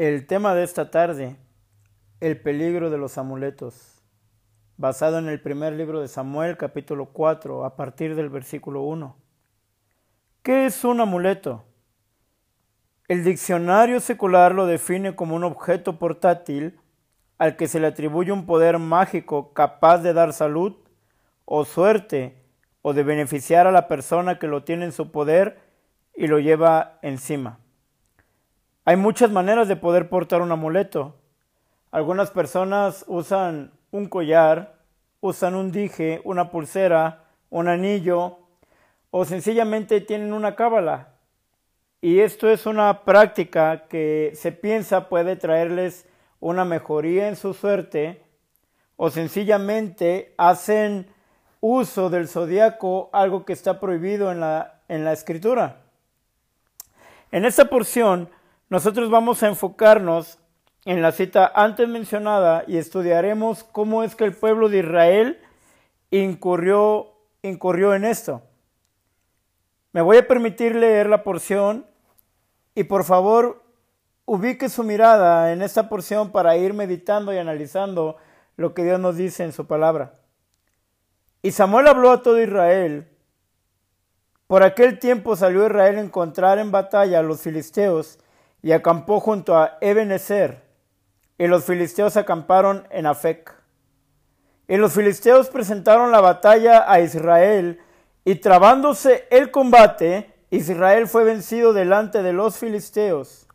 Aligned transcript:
El 0.00 0.26
tema 0.26 0.54
de 0.54 0.62
esta 0.62 0.90
tarde, 0.90 1.36
el 2.20 2.40
peligro 2.40 2.88
de 2.88 2.96
los 2.96 3.18
amuletos, 3.18 4.02
basado 4.78 5.18
en 5.18 5.28
el 5.28 5.42
primer 5.42 5.74
libro 5.74 6.00
de 6.00 6.08
Samuel 6.08 6.56
capítulo 6.56 7.10
4 7.12 7.66
a 7.66 7.76
partir 7.76 8.14
del 8.14 8.30
versículo 8.30 8.80
1. 8.80 9.14
¿Qué 10.42 10.64
es 10.64 10.84
un 10.84 11.02
amuleto? 11.02 11.66
El 13.08 13.24
diccionario 13.24 14.00
secular 14.00 14.54
lo 14.54 14.64
define 14.64 15.14
como 15.14 15.36
un 15.36 15.44
objeto 15.44 15.98
portátil 15.98 16.80
al 17.36 17.56
que 17.56 17.68
se 17.68 17.78
le 17.78 17.88
atribuye 17.88 18.32
un 18.32 18.46
poder 18.46 18.78
mágico 18.78 19.52
capaz 19.52 19.98
de 19.98 20.14
dar 20.14 20.32
salud 20.32 20.76
o 21.44 21.66
suerte 21.66 22.42
o 22.80 22.94
de 22.94 23.02
beneficiar 23.02 23.66
a 23.66 23.70
la 23.70 23.86
persona 23.86 24.38
que 24.38 24.46
lo 24.46 24.64
tiene 24.64 24.86
en 24.86 24.92
su 24.92 25.12
poder 25.12 25.60
y 26.14 26.26
lo 26.26 26.38
lleva 26.38 26.98
encima. 27.02 27.60
Hay 28.90 28.96
muchas 28.96 29.30
maneras 29.30 29.68
de 29.68 29.76
poder 29.76 30.08
portar 30.08 30.42
un 30.42 30.50
amuleto. 30.50 31.14
Algunas 31.92 32.32
personas 32.32 33.04
usan 33.06 33.70
un 33.92 34.08
collar, 34.08 34.80
usan 35.20 35.54
un 35.54 35.70
dije, 35.70 36.20
una 36.24 36.50
pulsera, 36.50 37.22
un 37.50 37.68
anillo 37.68 38.38
o 39.12 39.24
sencillamente 39.24 40.00
tienen 40.00 40.32
una 40.32 40.56
cábala. 40.56 41.10
Y 42.00 42.18
esto 42.18 42.50
es 42.50 42.66
una 42.66 43.04
práctica 43.04 43.86
que 43.86 44.32
se 44.34 44.50
piensa 44.50 45.08
puede 45.08 45.36
traerles 45.36 46.08
una 46.40 46.64
mejoría 46.64 47.28
en 47.28 47.36
su 47.36 47.54
suerte 47.54 48.24
o 48.96 49.08
sencillamente 49.08 50.34
hacen 50.36 51.06
uso 51.60 52.10
del 52.10 52.26
zodiaco, 52.26 53.08
algo 53.12 53.44
que 53.44 53.52
está 53.52 53.78
prohibido 53.78 54.32
en 54.32 54.40
la, 54.40 54.80
en 54.88 55.04
la 55.04 55.12
escritura. 55.12 55.76
En 57.30 57.44
esta 57.44 57.66
porción 57.66 58.28
nosotros 58.70 59.10
vamos 59.10 59.42
a 59.42 59.48
enfocarnos 59.48 60.38
en 60.84 61.02
la 61.02 61.10
cita 61.10 61.50
antes 61.54 61.88
mencionada 61.88 62.62
y 62.68 62.78
estudiaremos 62.78 63.64
cómo 63.64 64.04
es 64.04 64.14
que 64.14 64.24
el 64.24 64.32
pueblo 64.32 64.68
de 64.68 64.78
Israel 64.78 65.40
incurrió, 66.12 67.12
incurrió 67.42 67.94
en 67.94 68.04
esto. 68.04 68.42
Me 69.92 70.02
voy 70.02 70.18
a 70.18 70.28
permitir 70.28 70.76
leer 70.76 71.08
la 71.08 71.24
porción 71.24 71.84
y 72.76 72.84
por 72.84 73.02
favor 73.02 73.60
ubique 74.24 74.68
su 74.68 74.84
mirada 74.84 75.52
en 75.52 75.62
esta 75.62 75.88
porción 75.88 76.30
para 76.30 76.56
ir 76.56 76.72
meditando 76.72 77.34
y 77.34 77.38
analizando 77.38 78.18
lo 78.56 78.72
que 78.72 78.84
Dios 78.84 79.00
nos 79.00 79.16
dice 79.16 79.42
en 79.42 79.52
su 79.52 79.66
palabra. 79.66 80.14
Y 81.42 81.50
Samuel 81.50 81.88
habló 81.88 82.12
a 82.12 82.22
todo 82.22 82.40
Israel. 82.40 83.08
Por 84.46 84.62
aquel 84.62 85.00
tiempo 85.00 85.34
salió 85.34 85.66
Israel 85.66 85.98
a 85.98 86.02
encontrar 86.02 86.60
en 86.60 86.70
batalla 86.70 87.18
a 87.18 87.22
los 87.22 87.40
filisteos 87.40 88.20
y 88.62 88.72
acampó 88.72 89.20
junto 89.20 89.56
a 89.56 89.78
Ebenezer, 89.80 90.62
y 91.38 91.46
los 91.46 91.64
filisteos 91.64 92.16
acamparon 92.16 92.86
en 92.90 93.06
Afec. 93.06 93.54
Y 94.68 94.76
los 94.76 94.92
filisteos 94.92 95.48
presentaron 95.48 96.12
la 96.12 96.20
batalla 96.20 96.90
a 96.90 97.00
Israel, 97.00 97.80
y 98.24 98.36
trabándose 98.36 99.26
el 99.30 99.50
combate, 99.50 100.34
Israel 100.50 101.06
fue 101.06 101.24
vencido 101.24 101.72
delante 101.72 102.22
de 102.22 102.32
los 102.32 102.58
filisteos, 102.58 103.46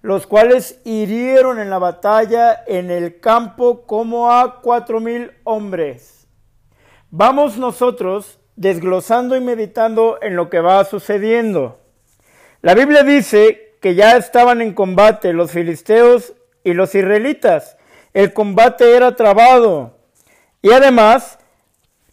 los 0.00 0.26
cuales 0.26 0.80
hirieron 0.84 1.58
en 1.58 1.70
la 1.70 1.78
batalla 1.78 2.62
en 2.66 2.90
el 2.90 3.20
campo 3.20 3.86
como 3.86 4.30
a 4.30 4.60
cuatro 4.60 5.00
mil 5.00 5.32
hombres. 5.44 6.28
Vamos 7.10 7.58
nosotros 7.58 8.38
desglosando 8.56 9.36
y 9.36 9.40
meditando 9.40 10.18
en 10.22 10.36
lo 10.36 10.50
que 10.50 10.60
va 10.60 10.84
sucediendo. 10.84 11.80
La 12.60 12.74
Biblia 12.74 13.02
dice 13.02 13.71
que 13.82 13.96
ya 13.96 14.16
estaban 14.16 14.62
en 14.62 14.74
combate 14.74 15.32
los 15.32 15.50
filisteos 15.50 16.34
y 16.62 16.72
los 16.72 16.94
israelitas. 16.94 17.76
El 18.14 18.32
combate 18.32 18.96
era 18.96 19.16
trabado. 19.16 19.98
Y 20.62 20.70
además 20.70 21.40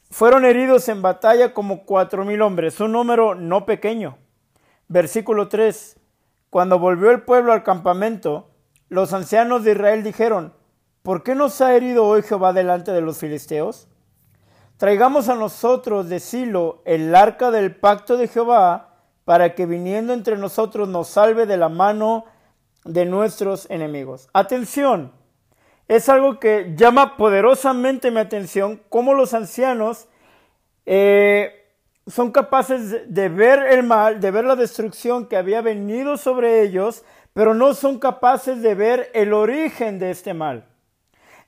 fueron 0.09 0.45
heridos 0.45 0.89
en 0.89 1.03
batalla 1.03 1.53
como 1.53 1.85
cuatro 1.85 2.25
mil 2.25 2.41
hombres, 2.41 2.79
un 2.79 2.91
número 2.91 3.35
no 3.35 3.67
pequeño. 3.67 4.17
Versículo 4.87 5.47
3. 5.47 5.97
Cuando 6.49 6.79
volvió 6.79 7.11
el 7.11 7.21
pueblo 7.21 7.53
al 7.53 7.61
campamento, 7.61 8.49
los 8.87 9.13
ancianos 9.13 9.63
de 9.63 9.73
Israel 9.73 10.01
dijeron, 10.01 10.55
¿por 11.03 11.21
qué 11.21 11.35
nos 11.35 11.61
ha 11.61 11.75
herido 11.75 12.05
hoy 12.05 12.23
Jehová 12.23 12.51
delante 12.51 12.91
de 12.91 13.01
los 13.01 13.19
filisteos? 13.19 13.87
Traigamos 14.77 15.29
a 15.29 15.35
nosotros 15.35 16.09
de 16.09 16.19
Silo 16.19 16.81
el 16.85 17.13
arca 17.13 17.51
del 17.51 17.75
pacto 17.75 18.17
de 18.17 18.27
Jehová, 18.27 18.88
para 19.29 19.53
que 19.53 19.67
viniendo 19.67 20.11
entre 20.13 20.37
nosotros 20.37 20.89
nos 20.89 21.09
salve 21.09 21.45
de 21.45 21.55
la 21.55 21.69
mano 21.69 22.25
de 22.83 23.05
nuestros 23.05 23.69
enemigos. 23.69 24.27
Atención, 24.33 25.11
es 25.87 26.09
algo 26.09 26.39
que 26.39 26.73
llama 26.75 27.15
poderosamente 27.15 28.09
mi 28.09 28.21
atención, 28.21 28.81
cómo 28.89 29.13
los 29.13 29.35
ancianos 29.35 30.07
eh, 30.87 31.63
son 32.07 32.31
capaces 32.31 33.13
de 33.13 33.29
ver 33.29 33.59
el 33.67 33.83
mal, 33.83 34.19
de 34.19 34.31
ver 34.31 34.45
la 34.45 34.55
destrucción 34.55 35.27
que 35.27 35.37
había 35.37 35.61
venido 35.61 36.17
sobre 36.17 36.63
ellos, 36.63 37.03
pero 37.31 37.53
no 37.53 37.75
son 37.75 37.99
capaces 37.99 38.63
de 38.63 38.73
ver 38.73 39.11
el 39.13 39.31
origen 39.33 39.99
de 39.99 40.09
este 40.09 40.33
mal. 40.33 40.65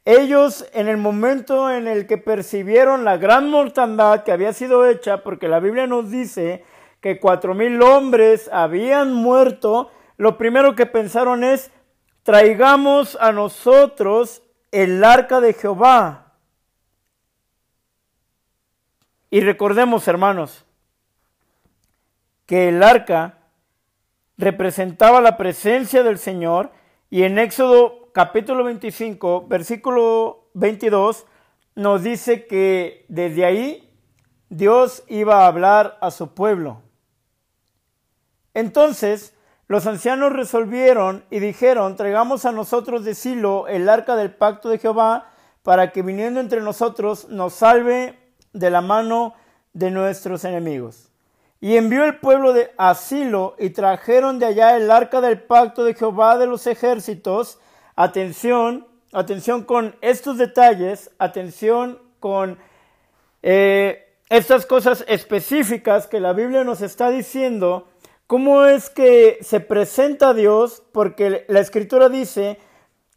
Ellos 0.06 0.68
en 0.74 0.88
el 0.88 0.98
momento 0.98 1.72
en 1.72 1.88
el 1.88 2.06
que 2.06 2.20
percibieron 2.20 3.06
la 3.06 3.18
gran 3.18 3.50
mortandad 3.50 4.24
que 4.24 4.32
había 4.32 4.54
sido 4.54 4.86
hecha, 4.86 5.24
porque 5.24 5.48
la 5.48 5.60
Biblia 5.60 5.88
nos 5.88 6.12
dice 6.12 6.64
que 7.02 7.20
cuatro 7.20 7.56
mil 7.56 7.82
hombres 7.82 8.50
habían 8.54 9.14
muerto, 9.14 9.92
lo 10.18 10.38
primero 10.38 10.76
que 10.76 10.86
pensaron 10.86 11.44
es, 11.44 11.72
traigamos 12.24 13.18
a 13.20 13.32
nosotros 13.32 14.44
el 14.72 15.04
arca 15.04 15.42
de 15.42 15.54
Jehová. 15.54 16.36
Y 19.32 19.42
recordemos, 19.42 20.08
hermanos, 20.08 20.66
que 22.46 22.70
el 22.70 22.84
arca 22.84 23.40
representaba 24.38 25.22
la 25.22 25.38
presencia 25.38 26.04
del 26.04 26.20
Señor 26.20 26.72
y 27.10 27.24
en 27.24 27.40
Éxodo 27.40 28.12
capítulo 28.14 28.64
25, 28.64 29.48
versículo 29.48 30.50
22, 30.54 31.26
nos 31.76 32.04
dice 32.04 32.46
que 32.46 33.06
desde 33.08 33.46
ahí 33.46 33.90
Dios 34.50 35.04
iba 35.08 35.44
a 35.44 35.48
hablar 35.48 35.98
a 36.02 36.12
su 36.12 36.34
pueblo. 36.34 36.82
Entonces 38.54 39.34
los 39.72 39.88
ancianos 39.88 40.34
resolvieron 40.34 41.24
y 41.30 41.40
dijeron, 41.40 41.96
traigamos 41.96 42.44
a 42.44 42.52
nosotros 42.52 43.06
de 43.06 43.16
Silo 43.16 43.70
el 43.70 43.88
arca 43.88 44.18
del 44.18 44.34
pacto 44.34 44.68
de 44.68 44.80
Jehová, 44.80 45.30
para 45.64 45.92
que 45.92 46.02
viniendo 46.02 46.42
entre 46.42 46.60
nosotros 46.60 47.30
nos 47.30 47.54
salve 47.54 48.20
de 48.52 48.70
la 48.70 48.82
mano 48.82 49.34
de 49.72 49.92
nuestros 49.92 50.44
enemigos. 50.44 51.12
Y 51.62 51.78
envió 51.78 52.04
el 52.04 52.18
pueblo 52.18 52.52
de 52.52 52.74
Asilo 52.78 53.56
y 53.60 53.70
trajeron 53.70 54.40
de 54.40 54.48
allá 54.48 54.76
el 54.76 54.90
arca 54.90 55.22
del 55.22 55.42
pacto 55.42 55.84
de 55.84 55.94
Jehová 55.94 56.38
de 56.38 56.48
los 56.48 56.68
ejércitos. 56.68 57.60
Atención, 57.96 58.88
atención 59.14 59.64
con 59.64 59.96
estos 60.02 60.38
detalles, 60.38 61.12
atención 61.20 62.00
con 62.20 62.58
eh, 63.44 64.18
estas 64.30 64.66
cosas 64.66 65.06
específicas 65.08 66.08
que 66.08 66.20
la 66.20 66.34
Biblia 66.34 66.64
nos 66.64 66.82
está 66.82 67.10
diciendo 67.10 67.88
¿Cómo 68.32 68.66
es 68.66 68.90
que 68.90 69.40
se 69.42 69.60
presenta 69.60 70.30
a 70.30 70.34
Dios? 70.34 70.82
Porque 70.94 71.44
la 71.50 71.60
escritura 71.60 72.08
dice 72.08 72.58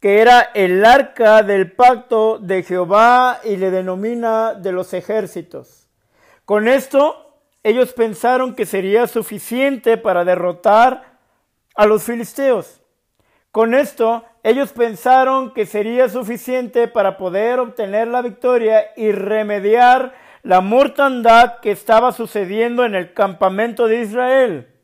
que 0.01 0.19
era 0.19 0.41
el 0.53 0.83
arca 0.83 1.41
del 1.41 1.71
pacto 1.71 2.37
de 2.37 2.63
Jehová 2.63 3.39
y 3.45 3.55
le 3.55 3.71
denomina 3.71 4.55
de 4.55 4.73
los 4.73 4.93
ejércitos. 4.93 5.87
Con 6.43 6.67
esto, 6.67 7.39
ellos 7.63 7.93
pensaron 7.93 8.55
que 8.55 8.65
sería 8.65 9.07
suficiente 9.07 9.95
para 9.95 10.25
derrotar 10.25 11.17
a 11.75 11.85
los 11.85 12.03
filisteos. 12.03 12.81
Con 13.53 13.73
esto, 13.73 14.25
ellos 14.43 14.73
pensaron 14.73 15.53
que 15.53 15.65
sería 15.65 16.09
suficiente 16.09 16.89
para 16.89 17.15
poder 17.15 17.59
obtener 17.59 18.09
la 18.09 18.21
victoria 18.21 18.87
y 18.97 19.13
remediar 19.13 20.13
la 20.43 20.59
mortandad 20.59 21.61
que 21.61 21.71
estaba 21.71 22.11
sucediendo 22.11 22.83
en 22.83 22.95
el 22.95 23.13
campamento 23.13 23.87
de 23.87 24.01
Israel. 24.01 24.74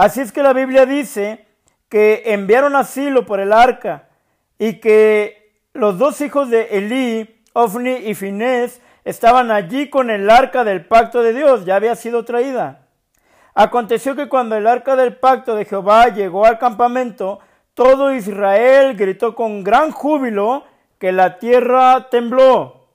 Así 0.00 0.22
es 0.22 0.32
que 0.32 0.42
la 0.42 0.54
Biblia 0.54 0.86
dice 0.86 1.44
que 1.90 2.22
enviaron 2.24 2.74
asilo 2.74 3.26
por 3.26 3.38
el 3.38 3.52
arca 3.52 4.08
y 4.58 4.80
que 4.80 5.52
los 5.74 5.98
dos 5.98 6.22
hijos 6.22 6.48
de 6.48 6.78
Elí, 6.78 7.42
Ofni 7.52 7.96
y 8.06 8.14
Finés, 8.14 8.80
estaban 9.04 9.50
allí 9.50 9.90
con 9.90 10.08
el 10.08 10.30
arca 10.30 10.64
del 10.64 10.86
pacto 10.86 11.22
de 11.22 11.34
Dios, 11.34 11.66
ya 11.66 11.76
había 11.76 11.96
sido 11.96 12.24
traída. 12.24 12.86
Aconteció 13.52 14.16
que 14.16 14.30
cuando 14.30 14.56
el 14.56 14.66
arca 14.66 14.96
del 14.96 15.16
pacto 15.16 15.54
de 15.54 15.66
Jehová 15.66 16.08
llegó 16.08 16.46
al 16.46 16.58
campamento, 16.58 17.40
todo 17.74 18.14
Israel 18.14 18.96
gritó 18.96 19.34
con 19.34 19.62
gran 19.62 19.90
júbilo 19.90 20.64
que 20.98 21.12
la 21.12 21.38
tierra 21.38 22.08
tembló. 22.08 22.86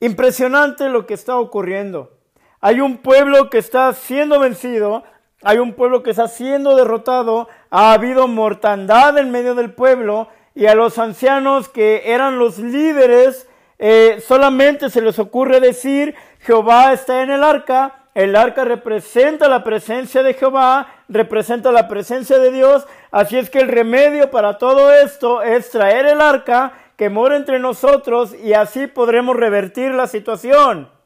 Impresionante 0.00 0.88
lo 0.88 1.04
que 1.04 1.12
está 1.12 1.36
ocurriendo. 1.36 2.16
Hay 2.62 2.80
un 2.80 2.96
pueblo 2.96 3.50
que 3.50 3.58
está 3.58 3.92
siendo 3.92 4.40
vencido, 4.40 5.04
hay 5.42 5.58
un 5.58 5.74
pueblo 5.74 6.02
que 6.02 6.10
está 6.10 6.28
siendo 6.28 6.74
derrotado, 6.74 7.48
ha 7.70 7.92
habido 7.92 8.26
mortandad 8.26 9.18
en 9.18 9.30
medio 9.30 9.54
del 9.54 9.72
pueblo 9.72 10.28
y 10.54 10.66
a 10.66 10.74
los 10.74 10.98
ancianos 10.98 11.68
que 11.68 12.02
eran 12.06 12.38
los 12.38 12.58
líderes 12.58 13.48
eh, 13.78 14.20
solamente 14.26 14.90
se 14.90 15.00
les 15.00 15.20
ocurre 15.20 15.60
decir 15.60 16.16
Jehová 16.40 16.92
está 16.92 17.22
en 17.22 17.30
el 17.30 17.44
arca, 17.44 18.06
el 18.14 18.34
arca 18.34 18.64
representa 18.64 19.48
la 19.48 19.62
presencia 19.62 20.24
de 20.24 20.34
Jehová, 20.34 20.88
representa 21.08 21.70
la 21.70 21.86
presencia 21.86 22.38
de 22.38 22.50
Dios, 22.50 22.86
así 23.12 23.38
es 23.38 23.50
que 23.50 23.60
el 23.60 23.68
remedio 23.68 24.32
para 24.32 24.58
todo 24.58 24.92
esto 24.92 25.42
es 25.42 25.70
traer 25.70 26.06
el 26.06 26.20
arca 26.20 26.72
que 26.96 27.10
mora 27.10 27.36
entre 27.36 27.60
nosotros 27.60 28.34
y 28.34 28.54
así 28.54 28.88
podremos 28.88 29.36
revertir 29.36 29.92
la 29.92 30.08
situación. 30.08 30.97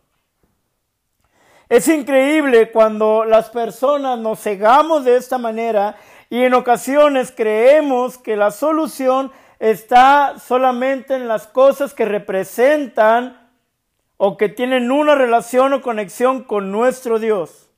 Es 1.72 1.88
increíble 1.88 2.70
cuando 2.70 3.24
las 3.24 3.48
personas 3.48 4.18
nos 4.18 4.42
cegamos 4.42 5.06
de 5.06 5.16
esta 5.16 5.38
manera 5.38 5.96
y 6.28 6.42
en 6.42 6.52
ocasiones 6.52 7.32
creemos 7.34 8.18
que 8.18 8.36
la 8.36 8.50
solución 8.50 9.32
está 9.58 10.38
solamente 10.38 11.14
en 11.14 11.28
las 11.28 11.46
cosas 11.46 11.94
que 11.94 12.04
representan 12.04 13.48
o 14.18 14.36
que 14.36 14.50
tienen 14.50 14.90
una 14.90 15.14
relación 15.14 15.72
o 15.72 15.80
conexión 15.80 16.44
con 16.44 16.70
nuestro 16.70 17.18
Dios. 17.18 17.70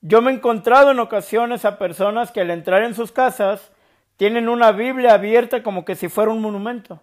Yo 0.00 0.22
me 0.22 0.30
he 0.30 0.36
encontrado 0.36 0.92
en 0.92 1.00
ocasiones 1.00 1.66
a 1.66 1.76
personas 1.76 2.32
que 2.32 2.40
al 2.40 2.50
entrar 2.50 2.82
en 2.84 2.94
sus 2.94 3.12
casas 3.12 3.72
tienen 4.16 4.48
una 4.48 4.72
Biblia 4.72 5.12
abierta 5.12 5.62
como 5.62 5.84
que 5.84 5.94
si 5.94 6.08
fuera 6.08 6.30
un 6.30 6.40
monumento. 6.40 6.98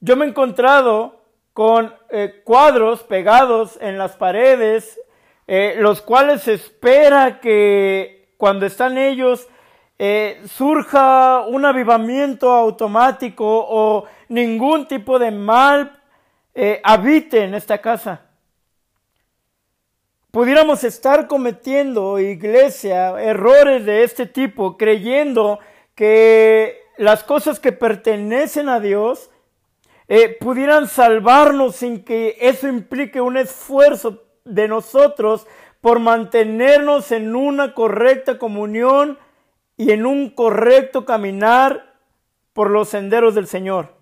Yo 0.00 0.16
me 0.16 0.24
he 0.24 0.28
encontrado 0.30 1.23
con 1.54 1.94
eh, 2.10 2.42
cuadros 2.44 3.04
pegados 3.04 3.78
en 3.80 3.96
las 3.96 4.16
paredes, 4.16 5.00
eh, 5.46 5.76
los 5.78 6.02
cuales 6.02 6.42
se 6.42 6.54
espera 6.54 7.40
que 7.40 8.28
cuando 8.36 8.66
están 8.66 8.98
ellos 8.98 9.48
eh, 9.96 10.42
surja 10.46 11.44
un 11.46 11.64
avivamiento 11.64 12.50
automático 12.50 13.44
o 13.46 14.04
ningún 14.28 14.88
tipo 14.88 15.18
de 15.18 15.30
mal 15.30 16.00
habite 16.84 17.42
en 17.42 17.54
esta 17.54 17.78
casa. 17.78 18.20
Pudiéramos 20.30 20.84
estar 20.84 21.26
cometiendo, 21.26 22.20
iglesia, 22.20 23.20
errores 23.20 23.84
de 23.84 24.04
este 24.04 24.26
tipo, 24.26 24.76
creyendo 24.76 25.58
que 25.96 26.78
las 26.96 27.24
cosas 27.24 27.58
que 27.58 27.72
pertenecen 27.72 28.68
a 28.68 28.78
Dios 28.78 29.30
eh, 30.08 30.36
pudieran 30.38 30.88
salvarnos 30.88 31.76
sin 31.76 32.04
que 32.04 32.36
eso 32.40 32.68
implique 32.68 33.20
un 33.20 33.36
esfuerzo 33.36 34.22
de 34.44 34.68
nosotros 34.68 35.46
por 35.80 35.98
mantenernos 35.98 37.12
en 37.12 37.34
una 37.34 37.74
correcta 37.74 38.38
comunión 38.38 39.18
y 39.76 39.92
en 39.92 40.06
un 40.06 40.30
correcto 40.30 41.04
caminar 41.04 41.94
por 42.52 42.70
los 42.70 42.88
senderos 42.88 43.34
del 43.34 43.46
Señor. 43.46 43.94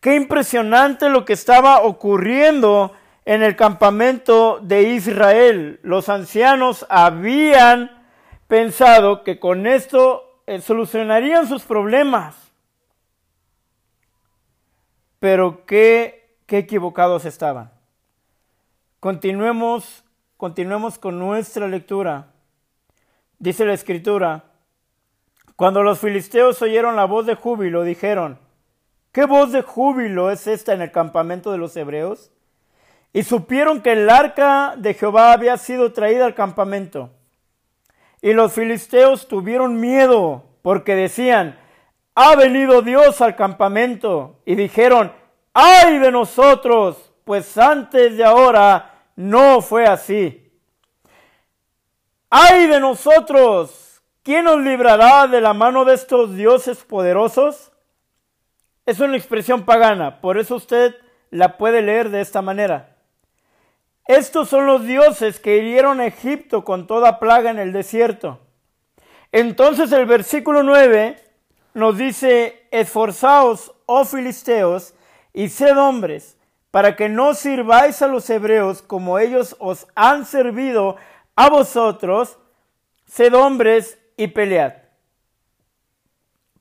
Qué 0.00 0.14
impresionante 0.14 1.08
lo 1.08 1.24
que 1.24 1.32
estaba 1.32 1.80
ocurriendo 1.82 2.92
en 3.24 3.42
el 3.42 3.56
campamento 3.56 4.60
de 4.62 4.82
Israel. 4.94 5.80
Los 5.82 6.08
ancianos 6.08 6.86
habían 6.88 8.04
pensado 8.46 9.24
que 9.24 9.40
con 9.40 9.66
esto 9.66 10.42
eh, 10.46 10.60
solucionarían 10.60 11.48
sus 11.48 11.64
problemas. 11.64 12.45
Pero 15.18 15.64
qué, 15.66 16.38
qué 16.46 16.58
equivocados 16.58 17.24
estaban. 17.24 17.70
Continuemos, 19.00 20.04
continuemos 20.36 20.98
con 20.98 21.18
nuestra 21.18 21.68
lectura. 21.68 22.32
Dice 23.38 23.64
la 23.64 23.74
escritura, 23.74 24.44
cuando 25.56 25.82
los 25.82 26.00
filisteos 26.00 26.60
oyeron 26.62 26.96
la 26.96 27.06
voz 27.06 27.26
de 27.26 27.34
júbilo, 27.34 27.82
dijeron, 27.82 28.38
¿qué 29.12 29.24
voz 29.24 29.52
de 29.52 29.62
júbilo 29.62 30.30
es 30.30 30.46
esta 30.46 30.74
en 30.74 30.82
el 30.82 30.92
campamento 30.92 31.52
de 31.52 31.58
los 31.58 31.76
hebreos? 31.76 32.30
Y 33.12 33.22
supieron 33.22 33.80
que 33.80 33.92
el 33.92 34.10
arca 34.10 34.74
de 34.76 34.92
Jehová 34.92 35.32
había 35.32 35.56
sido 35.56 35.92
traída 35.92 36.26
al 36.26 36.34
campamento. 36.34 37.10
Y 38.20 38.34
los 38.34 38.52
filisteos 38.52 39.28
tuvieron 39.28 39.80
miedo 39.80 40.44
porque 40.60 40.94
decían, 40.94 41.58
ha 42.16 42.34
venido 42.34 42.82
Dios 42.82 43.20
al 43.20 43.36
campamento. 43.36 44.40
Y 44.44 44.56
dijeron, 44.56 45.12
ay 45.52 45.98
de 45.98 46.10
nosotros, 46.10 47.12
pues 47.24 47.56
antes 47.58 48.16
de 48.16 48.24
ahora 48.24 49.04
no 49.14 49.60
fue 49.60 49.86
así. 49.86 50.50
Ay 52.30 52.66
de 52.66 52.80
nosotros, 52.80 54.02
¿quién 54.22 54.46
nos 54.46 54.58
librará 54.62 55.26
de 55.26 55.40
la 55.40 55.52
mano 55.52 55.84
de 55.84 55.94
estos 55.94 56.34
dioses 56.34 56.82
poderosos? 56.84 57.70
Es 58.86 58.98
una 58.98 59.16
expresión 59.16 59.64
pagana, 59.64 60.20
por 60.20 60.38
eso 60.38 60.56
usted 60.56 60.96
la 61.30 61.58
puede 61.58 61.82
leer 61.82 62.08
de 62.10 62.22
esta 62.22 62.40
manera. 62.40 62.96
Estos 64.06 64.48
son 64.48 64.66
los 64.66 64.84
dioses 64.84 65.38
que 65.38 65.58
hirieron 65.58 66.00
a 66.00 66.06
Egipto 66.06 66.64
con 66.64 66.86
toda 66.86 67.18
plaga 67.18 67.50
en 67.50 67.58
el 67.58 67.72
desierto. 67.72 68.40
Entonces 69.32 69.92
el 69.92 70.06
versículo 70.06 70.62
9 70.62 71.25
nos 71.76 71.98
dice, 71.98 72.66
esforzaos, 72.70 73.74
oh 73.84 74.06
filisteos, 74.06 74.94
y 75.34 75.50
sed 75.50 75.76
hombres, 75.76 76.38
para 76.70 76.96
que 76.96 77.10
no 77.10 77.34
sirváis 77.34 78.00
a 78.00 78.06
los 78.06 78.30
hebreos 78.30 78.80
como 78.80 79.18
ellos 79.18 79.54
os 79.58 79.86
han 79.94 80.24
servido 80.24 80.96
a 81.36 81.50
vosotros, 81.50 82.38
sed 83.04 83.34
hombres 83.34 83.98
y 84.16 84.28
pelead. 84.28 84.72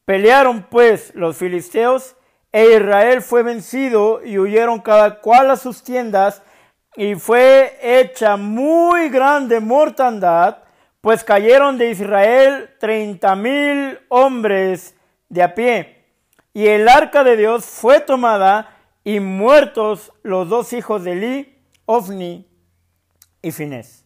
Pelearon 0.03 0.63
pues 0.63 1.15
los 1.15 1.37
filisteos, 1.37 2.17
e 2.51 2.75
Israel 2.75 3.21
fue 3.21 3.41
vencido, 3.41 4.21
y 4.21 4.37
huyeron 4.37 4.81
cada 4.81 5.21
cual 5.21 5.49
a 5.49 5.55
sus 5.55 5.81
tiendas, 5.81 6.41
y 6.97 7.15
fue 7.15 7.79
hecha 7.81 8.35
muy 8.35 9.07
grande 9.07 9.61
mortandad, 9.61 10.57
pues 10.99 11.23
cayeron 11.23 11.77
de 11.77 11.91
Israel 11.91 12.69
treinta 12.81 13.33
mil 13.37 13.97
hombres 14.09 14.94
de 15.35 15.43
a 15.43 15.53
pie. 15.53 16.05
Y 16.53 16.67
el 16.67 16.89
arca 16.89 17.23
de 17.23 17.37
Dios 17.37 17.65
fue 17.65 17.99
tomada 17.99 18.75
y 19.03 19.19
muertos 19.19 20.11
los 20.23 20.49
dos 20.49 20.73
hijos 20.73 21.03
de 21.03 21.11
Eli, 21.11 21.61
Ofni 21.85 22.47
y 23.41 23.51
Finés. 23.51 24.05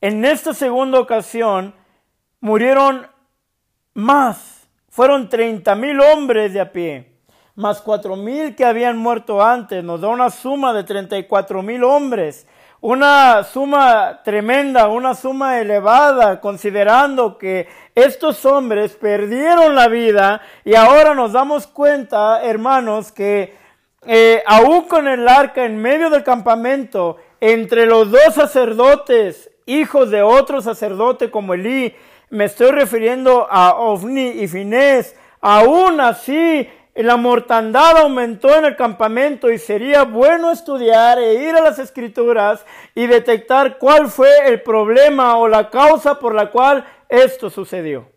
En 0.00 0.24
esta 0.24 0.54
segunda 0.54 0.98
ocasión 0.98 1.74
murieron 2.40 3.06
más, 3.92 4.68
fueron 4.88 5.28
treinta 5.28 5.74
mil 5.74 6.00
hombres 6.00 6.54
de 6.54 6.60
a 6.60 6.72
pie, 6.72 7.20
más 7.56 7.82
cuatro 7.82 8.16
mil 8.16 8.54
que 8.54 8.64
habían 8.64 8.96
muerto 8.96 9.42
antes, 9.42 9.84
nos 9.84 10.00
da 10.00 10.08
una 10.08 10.30
suma 10.30 10.72
de 10.72 10.84
treinta 10.84 11.18
y 11.18 11.26
cuatro 11.26 11.62
mil 11.62 11.84
hombres 11.84 12.46
una 12.80 13.44
suma 13.44 14.20
tremenda, 14.24 14.88
una 14.88 15.14
suma 15.14 15.60
elevada, 15.60 16.40
considerando 16.40 17.36
que 17.36 17.68
estos 17.94 18.44
hombres 18.46 18.92
perdieron 18.92 19.74
la 19.74 19.88
vida 19.88 20.40
y 20.64 20.74
ahora 20.74 21.14
nos 21.14 21.32
damos 21.32 21.66
cuenta, 21.66 22.42
hermanos, 22.42 23.12
que 23.12 23.54
eh, 24.06 24.42
aún 24.46 24.82
con 24.88 25.08
el 25.08 25.28
arca 25.28 25.64
en 25.64 25.76
medio 25.76 26.08
del 26.08 26.24
campamento, 26.24 27.18
entre 27.40 27.84
los 27.84 28.10
dos 28.10 28.34
sacerdotes, 28.34 29.50
hijos 29.66 30.10
de 30.10 30.22
otro 30.22 30.62
sacerdote 30.62 31.30
como 31.30 31.54
Elí, 31.54 31.94
me 32.30 32.46
estoy 32.46 32.70
refiriendo 32.70 33.46
a 33.50 33.74
Ofni 33.74 34.28
y 34.28 34.48
Finés, 34.48 35.16
aún 35.40 36.00
así 36.00 36.68
la 36.94 37.16
mortandad 37.16 37.98
aumentó 37.98 38.54
en 38.56 38.64
el 38.64 38.76
campamento 38.76 39.50
y 39.50 39.58
sería 39.58 40.02
bueno 40.02 40.50
estudiar 40.50 41.18
e 41.18 41.34
ir 41.48 41.54
a 41.54 41.62
las 41.62 41.78
escrituras 41.78 42.64
y 42.94 43.06
detectar 43.06 43.78
cuál 43.78 44.08
fue 44.08 44.28
el 44.46 44.62
problema 44.62 45.36
o 45.36 45.48
la 45.48 45.70
causa 45.70 46.18
por 46.18 46.34
la 46.34 46.50
cual 46.50 46.84
esto 47.08 47.48
sucedió. 47.48 48.10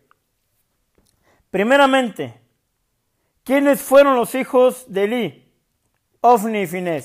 Primeramente, 1.50 2.40
¿quiénes 3.44 3.80
fueron 3.80 4.16
los 4.16 4.34
hijos 4.34 4.92
de 4.92 5.04
Eli? 5.04 5.52
Ofni 6.20 6.62
y. 6.62 7.04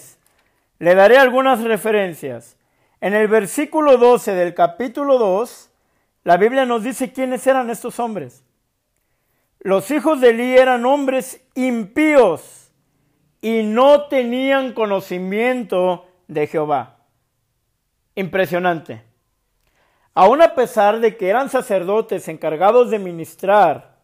Le 0.80 0.96
daré 0.96 1.18
algunas 1.18 1.62
referencias. 1.64 2.58
En 3.02 3.14
el 3.14 3.28
versículo 3.28 3.98
12 3.98 4.34
del 4.34 4.54
capítulo 4.54 5.18
2, 5.18 5.70
la 6.24 6.38
Biblia 6.38 6.66
nos 6.66 6.84
dice 6.84 7.14
quiénes 7.14 7.46
eran 7.48 7.70
estos 7.70 8.00
hombres. 8.00 8.44
Los 9.60 9.92
hijos 9.92 10.22
de 10.22 10.30
Eli 10.30 10.58
eran 10.58 10.86
hombres 10.86 11.46
impíos 11.54 12.72
y 13.42 13.63
no 13.63 14.08
tenían 14.08 14.74
conocimiento 14.74 16.08
de 16.28 16.48
Jehová. 16.48 17.00
Impresionante. 18.16 19.04
Aun 20.13 20.42
a 20.42 20.56
pesar 20.56 21.00
de 21.00 21.18
que 21.18 21.30
eran 21.30 21.50
sacerdotes 21.50 22.28
encargados 22.28 22.89
de 22.89 23.00
ministrar 23.00 24.00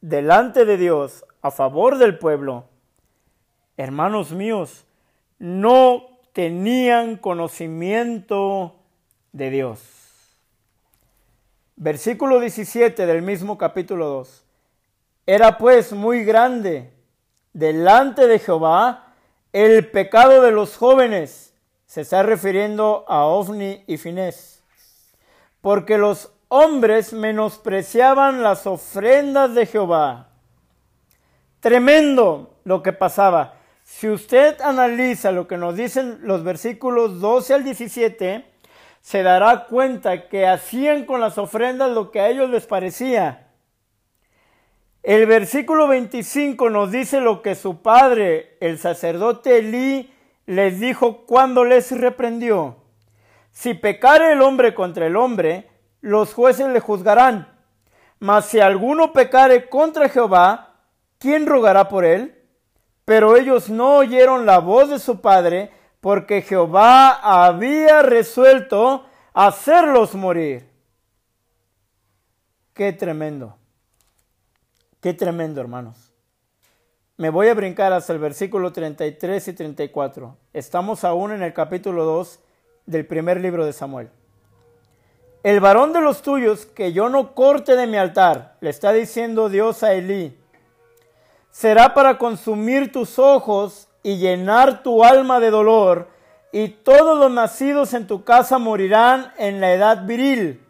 delante 0.00 0.64
de 0.64 0.76
Dios 0.76 1.24
a 1.42 1.50
favor 1.50 1.98
del 1.98 2.18
pueblo, 2.18 2.66
hermanos 3.76 4.32
míos, 4.32 4.86
no 5.38 6.18
tenían 6.32 7.16
conocimiento 7.16 8.76
de 9.32 9.50
Dios. 9.50 9.97
Versículo 11.80 12.40
17 12.40 13.06
del 13.06 13.22
mismo 13.22 13.56
capítulo 13.56 14.08
2. 14.08 14.44
Era 15.26 15.58
pues 15.58 15.92
muy 15.92 16.24
grande 16.24 16.92
delante 17.52 18.26
de 18.26 18.40
Jehová 18.40 19.14
el 19.52 19.88
pecado 19.88 20.42
de 20.42 20.50
los 20.50 20.76
jóvenes. 20.76 21.54
Se 21.86 22.00
está 22.00 22.24
refiriendo 22.24 23.04
a 23.06 23.26
Ofni 23.26 23.84
y 23.86 23.96
Finés. 23.96 24.64
Porque 25.60 25.98
los 25.98 26.32
hombres 26.48 27.12
menospreciaban 27.12 28.42
las 28.42 28.66
ofrendas 28.66 29.54
de 29.54 29.66
Jehová. 29.66 30.30
Tremendo 31.60 32.56
lo 32.64 32.82
que 32.82 32.92
pasaba. 32.92 33.54
Si 33.84 34.08
usted 34.08 34.60
analiza 34.62 35.30
lo 35.30 35.46
que 35.46 35.56
nos 35.56 35.76
dicen 35.76 36.18
los 36.22 36.42
versículos 36.42 37.20
12 37.20 37.54
al 37.54 37.62
17, 37.62 38.47
se 39.08 39.22
dará 39.22 39.64
cuenta 39.64 40.28
que 40.28 40.46
hacían 40.46 41.06
con 41.06 41.22
las 41.22 41.38
ofrendas 41.38 41.90
lo 41.92 42.10
que 42.10 42.20
a 42.20 42.28
ellos 42.28 42.50
les 42.50 42.66
parecía. 42.66 43.48
El 45.02 45.24
versículo 45.24 45.88
25 45.88 46.68
nos 46.68 46.90
dice 46.92 47.22
lo 47.22 47.40
que 47.40 47.54
su 47.54 47.80
padre, 47.80 48.58
el 48.60 48.78
sacerdote 48.78 49.60
Elí, 49.60 50.12
les 50.44 50.78
dijo 50.78 51.24
cuando 51.24 51.64
les 51.64 51.90
reprendió. 51.98 52.82
Si 53.50 53.72
pecare 53.72 54.32
el 54.32 54.42
hombre 54.42 54.74
contra 54.74 55.06
el 55.06 55.16
hombre, 55.16 55.70
los 56.02 56.34
jueces 56.34 56.68
le 56.68 56.80
juzgarán. 56.80 57.48
Mas 58.18 58.44
si 58.44 58.60
alguno 58.60 59.14
pecare 59.14 59.70
contra 59.70 60.10
Jehová, 60.10 60.74
¿quién 61.18 61.46
rogará 61.46 61.88
por 61.88 62.04
él? 62.04 62.44
Pero 63.06 63.38
ellos 63.38 63.70
no 63.70 63.96
oyeron 63.96 64.44
la 64.44 64.58
voz 64.58 64.90
de 64.90 64.98
su 64.98 65.22
padre, 65.22 65.70
porque 66.00 66.42
Jehová 66.42 67.46
había 67.46 68.02
resuelto 68.02 69.04
hacerlos 69.32 70.14
morir. 70.14 70.68
Qué 72.72 72.92
tremendo. 72.92 73.56
Qué 75.00 75.14
tremendo, 75.14 75.60
hermanos. 75.60 76.12
Me 77.16 77.30
voy 77.30 77.48
a 77.48 77.54
brincar 77.54 77.92
hasta 77.92 78.12
el 78.12 78.20
versículo 78.20 78.72
33 78.72 79.48
y 79.48 79.52
34. 79.52 80.36
Estamos 80.52 81.02
aún 81.02 81.32
en 81.32 81.42
el 81.42 81.52
capítulo 81.52 82.04
2 82.04 82.38
del 82.86 83.06
primer 83.06 83.40
libro 83.40 83.66
de 83.66 83.72
Samuel. 83.72 84.10
El 85.42 85.58
varón 85.60 85.92
de 85.92 86.00
los 86.00 86.22
tuyos 86.22 86.66
que 86.66 86.92
yo 86.92 87.08
no 87.08 87.34
corte 87.34 87.74
de 87.74 87.86
mi 87.88 87.96
altar, 87.96 88.56
le 88.60 88.70
está 88.70 88.92
diciendo 88.92 89.48
Dios 89.48 89.82
a 89.82 89.94
Elí, 89.94 90.38
será 91.50 91.94
para 91.94 92.18
consumir 92.18 92.92
tus 92.92 93.18
ojos 93.18 93.87
y 94.08 94.16
llenar 94.16 94.82
tu 94.82 95.04
alma 95.04 95.38
de 95.38 95.50
dolor, 95.50 96.08
y 96.50 96.68
todos 96.68 97.18
los 97.18 97.30
nacidos 97.30 97.92
en 97.92 98.06
tu 98.06 98.24
casa 98.24 98.56
morirán 98.56 99.34
en 99.36 99.60
la 99.60 99.74
edad 99.74 100.06
viril. 100.06 100.64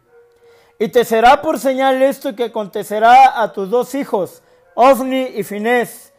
Y 0.77 0.89
te 0.89 1.05
será 1.05 1.41
por 1.41 1.57
señal 1.57 2.01
esto 2.01 2.35
que 2.35 2.43
acontecerá 2.43 3.41
a 3.41 3.53
tus 3.53 3.69
dos 3.69 3.95
hijos, 3.95 4.43
Ofni 4.75 5.21
y 5.37 5.43
Finés. 5.43 6.13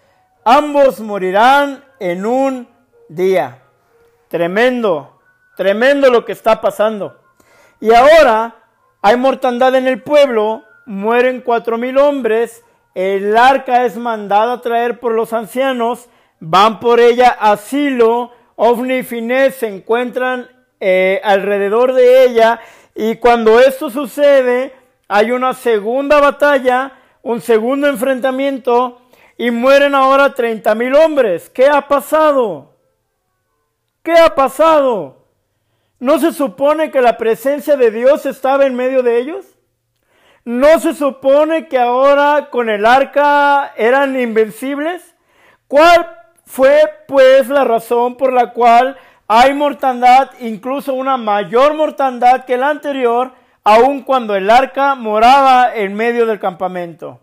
Ambos 0.47 1.01
morirán 1.01 1.85
en 1.99 2.25
un 2.25 2.67
día. 3.11 3.65
Tremendo, 4.29 5.21
tremendo 5.59 6.09
lo 6.09 6.25
que 6.25 6.33
está 6.33 6.63
pasando. 6.63 7.21
Y 7.81 7.93
ahora 7.93 8.57
hay 9.03 9.19
mortandad 9.19 9.75
en 9.75 9.87
el 9.87 10.03
pueblo, 10.03 10.63
mueren 10.87 11.43
cuatro 11.43 11.77
mil 11.77 11.99
hombres, 11.99 12.65
el 12.95 13.37
arca 13.37 13.85
es 13.85 13.99
mandada 13.99 14.55
a 14.55 14.61
traer 14.63 14.99
por 15.01 15.13
los 15.13 15.35
ancianos, 15.35 16.09
van 16.41 16.81
por 16.81 16.99
ella 16.99 17.37
a 17.39 17.57
Silo, 17.57 18.33
y 18.59 19.03
Finés 19.03 19.55
se 19.55 19.69
encuentran 19.69 20.49
eh, 20.81 21.21
alrededor 21.25 21.95
de 21.95 22.25
ella 22.25 22.61
y 22.95 23.17
cuando 23.17 23.59
esto 23.59 23.89
sucede 23.89 24.75
hay 25.09 25.31
una 25.31 25.55
segunda 25.55 26.21
batalla, 26.21 26.93
un 27.23 27.41
segundo 27.41 27.87
enfrentamiento 27.87 29.01
y 29.39 29.51
mueren 29.51 29.95
ahora 29.95 30.35
treinta 30.35 30.75
mil 30.75 30.95
hombres. 30.95 31.49
¿Qué 31.49 31.69
ha 31.69 31.89
pasado? 31.89 32.75
¿Qué 34.03 34.13
ha 34.13 34.35
pasado? 34.35 35.27
¿No 35.99 36.19
se 36.19 36.33
supone 36.33 36.91
que 36.91 37.01
la 37.01 37.17
presencia 37.17 37.77
de 37.77 37.91
Dios 37.91 38.27
estaba 38.27 38.67
en 38.67 38.75
medio 38.75 39.03
de 39.03 39.19
ellos? 39.19 39.47
¿No 40.45 40.81
se 40.81 40.95
supone 40.95 41.69
que 41.69 41.79
ahora 41.79 42.49
con 42.51 42.69
el 42.69 42.85
arca 42.85 43.73
eran 43.77 44.19
invencibles? 44.21 45.15
¿Cuál 45.67 46.20
fue 46.51 46.83
pues 47.07 47.49
la 47.49 47.63
razón 47.63 48.17
por 48.17 48.33
la 48.33 48.53
cual 48.53 48.97
hay 49.29 49.55
mortandad, 49.55 50.31
incluso 50.41 50.95
una 50.95 51.17
mayor 51.17 51.75
mortandad 51.75 52.45
que 52.45 52.57
la 52.57 52.71
anterior, 52.71 53.31
aun 53.63 54.03
cuando 54.03 54.35
el 54.35 54.51
arca 54.51 54.97
moraba 54.97 55.73
en 55.73 55.95
medio 55.95 56.27
del 56.27 56.41
campamento? 56.41 57.21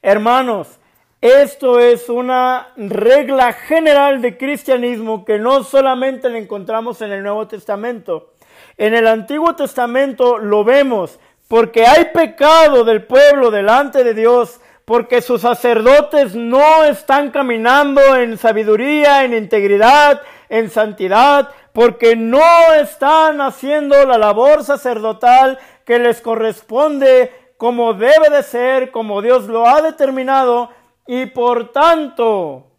Hermanos, 0.00 0.78
esto 1.20 1.80
es 1.80 2.08
una 2.08 2.68
regla 2.76 3.52
general 3.52 4.22
de 4.22 4.38
cristianismo 4.38 5.24
que 5.24 5.40
no 5.40 5.64
solamente 5.64 6.28
la 6.28 6.38
encontramos 6.38 7.02
en 7.02 7.10
el 7.10 7.24
Nuevo 7.24 7.48
Testamento. 7.48 8.34
En 8.76 8.94
el 8.94 9.08
Antiguo 9.08 9.56
Testamento 9.56 10.38
lo 10.38 10.62
vemos 10.62 11.18
porque 11.48 11.84
hay 11.84 12.10
pecado 12.14 12.84
del 12.84 13.02
pueblo 13.02 13.50
delante 13.50 14.04
de 14.04 14.14
Dios, 14.14 14.60
porque 14.88 15.20
sus 15.20 15.42
sacerdotes 15.42 16.34
no 16.34 16.82
están 16.84 17.30
caminando 17.30 18.16
en 18.16 18.38
sabiduría, 18.38 19.22
en 19.22 19.34
integridad, 19.34 20.22
en 20.48 20.70
santidad, 20.70 21.50
porque 21.74 22.16
no 22.16 22.72
están 22.72 23.42
haciendo 23.42 24.06
la 24.06 24.16
labor 24.16 24.64
sacerdotal 24.64 25.58
que 25.84 25.98
les 25.98 26.22
corresponde 26.22 27.52
como 27.58 27.92
debe 27.92 28.30
de 28.30 28.42
ser, 28.42 28.90
como 28.90 29.20
Dios 29.20 29.44
lo 29.44 29.68
ha 29.68 29.82
determinado, 29.82 30.70
y 31.06 31.26
por 31.26 31.70
tanto 31.70 32.72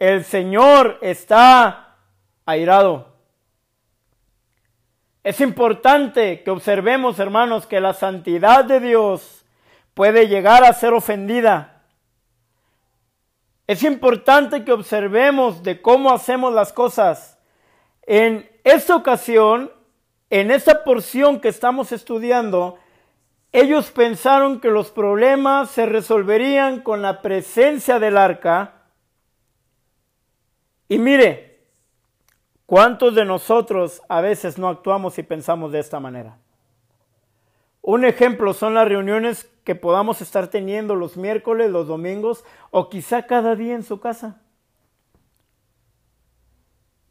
el 0.00 0.24
Señor 0.24 0.98
está 1.00 1.96
airado. 2.44 3.14
Es 5.22 5.40
importante 5.40 6.42
que 6.42 6.50
observemos, 6.50 7.20
hermanos, 7.20 7.68
que 7.68 7.80
la 7.80 7.94
santidad 7.94 8.64
de 8.64 8.80
Dios 8.80 9.43
puede 9.94 10.28
llegar 10.28 10.64
a 10.64 10.72
ser 10.72 10.92
ofendida. 10.92 11.82
Es 13.66 13.82
importante 13.82 14.64
que 14.64 14.72
observemos 14.72 15.62
de 15.62 15.80
cómo 15.80 16.12
hacemos 16.12 16.52
las 16.52 16.72
cosas. 16.72 17.38
En 18.02 18.48
esta 18.64 18.94
ocasión, 18.94 19.72
en 20.28 20.50
esta 20.50 20.84
porción 20.84 21.40
que 21.40 21.48
estamos 21.48 21.92
estudiando, 21.92 22.78
ellos 23.52 23.90
pensaron 23.92 24.60
que 24.60 24.68
los 24.68 24.90
problemas 24.90 25.70
se 25.70 25.86
resolverían 25.86 26.80
con 26.80 27.00
la 27.00 27.22
presencia 27.22 27.98
del 27.98 28.18
arca. 28.18 28.82
Y 30.88 30.98
mire, 30.98 31.68
¿cuántos 32.66 33.14
de 33.14 33.24
nosotros 33.24 34.02
a 34.08 34.20
veces 34.20 34.58
no 34.58 34.68
actuamos 34.68 35.18
y 35.18 35.22
pensamos 35.22 35.72
de 35.72 35.78
esta 35.78 36.00
manera? 36.00 36.36
Un 37.86 38.06
ejemplo 38.06 38.54
son 38.54 38.72
las 38.72 38.88
reuniones 38.88 39.46
que 39.62 39.74
podamos 39.74 40.22
estar 40.22 40.48
teniendo 40.48 40.94
los 40.94 41.18
miércoles, 41.18 41.70
los 41.70 41.86
domingos 41.86 42.42
o 42.70 42.88
quizá 42.88 43.26
cada 43.26 43.56
día 43.56 43.74
en 43.74 43.82
su 43.82 44.00
casa. 44.00 44.40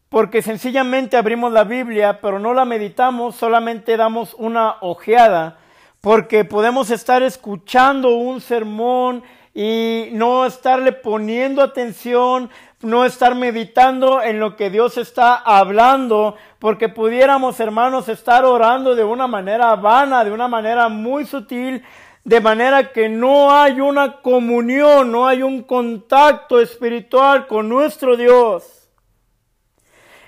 Porque 0.09 0.41
sencillamente 0.41 1.15
abrimos 1.15 1.53
la 1.53 1.63
Biblia, 1.63 2.21
pero 2.21 2.39
no 2.39 2.55
la 2.55 2.65
meditamos, 2.65 3.35
solamente 3.35 3.97
damos 3.97 4.33
una 4.33 4.77
ojeada 4.81 5.59
porque 6.01 6.43
podemos 6.43 6.89
estar 6.89 7.21
escuchando 7.21 8.15
un 8.15 8.41
sermón 8.41 9.21
y 9.53 10.09
no 10.13 10.45
estarle 10.45 10.91
poniendo 10.93 11.61
atención, 11.61 12.49
no 12.81 13.05
estar 13.05 13.35
meditando 13.35 14.21
en 14.21 14.39
lo 14.39 14.55
que 14.55 14.69
Dios 14.69 14.97
está 14.97 15.35
hablando, 15.35 16.35
porque 16.59 16.89
pudiéramos, 16.89 17.59
hermanos, 17.59 18.09
estar 18.09 18.45
orando 18.45 18.95
de 18.95 19.03
una 19.03 19.27
manera 19.27 19.75
vana, 19.75 20.23
de 20.23 20.31
una 20.31 20.47
manera 20.47 20.89
muy 20.89 21.25
sutil, 21.25 21.83
de 22.23 22.41
manera 22.41 22.91
que 22.91 23.09
no 23.09 23.53
hay 23.53 23.79
una 23.79 24.21
comunión, 24.21 25.11
no 25.11 25.27
hay 25.27 25.43
un 25.43 25.63
contacto 25.63 26.59
espiritual 26.59 27.47
con 27.47 27.69
nuestro 27.69 28.17
Dios. 28.17 28.89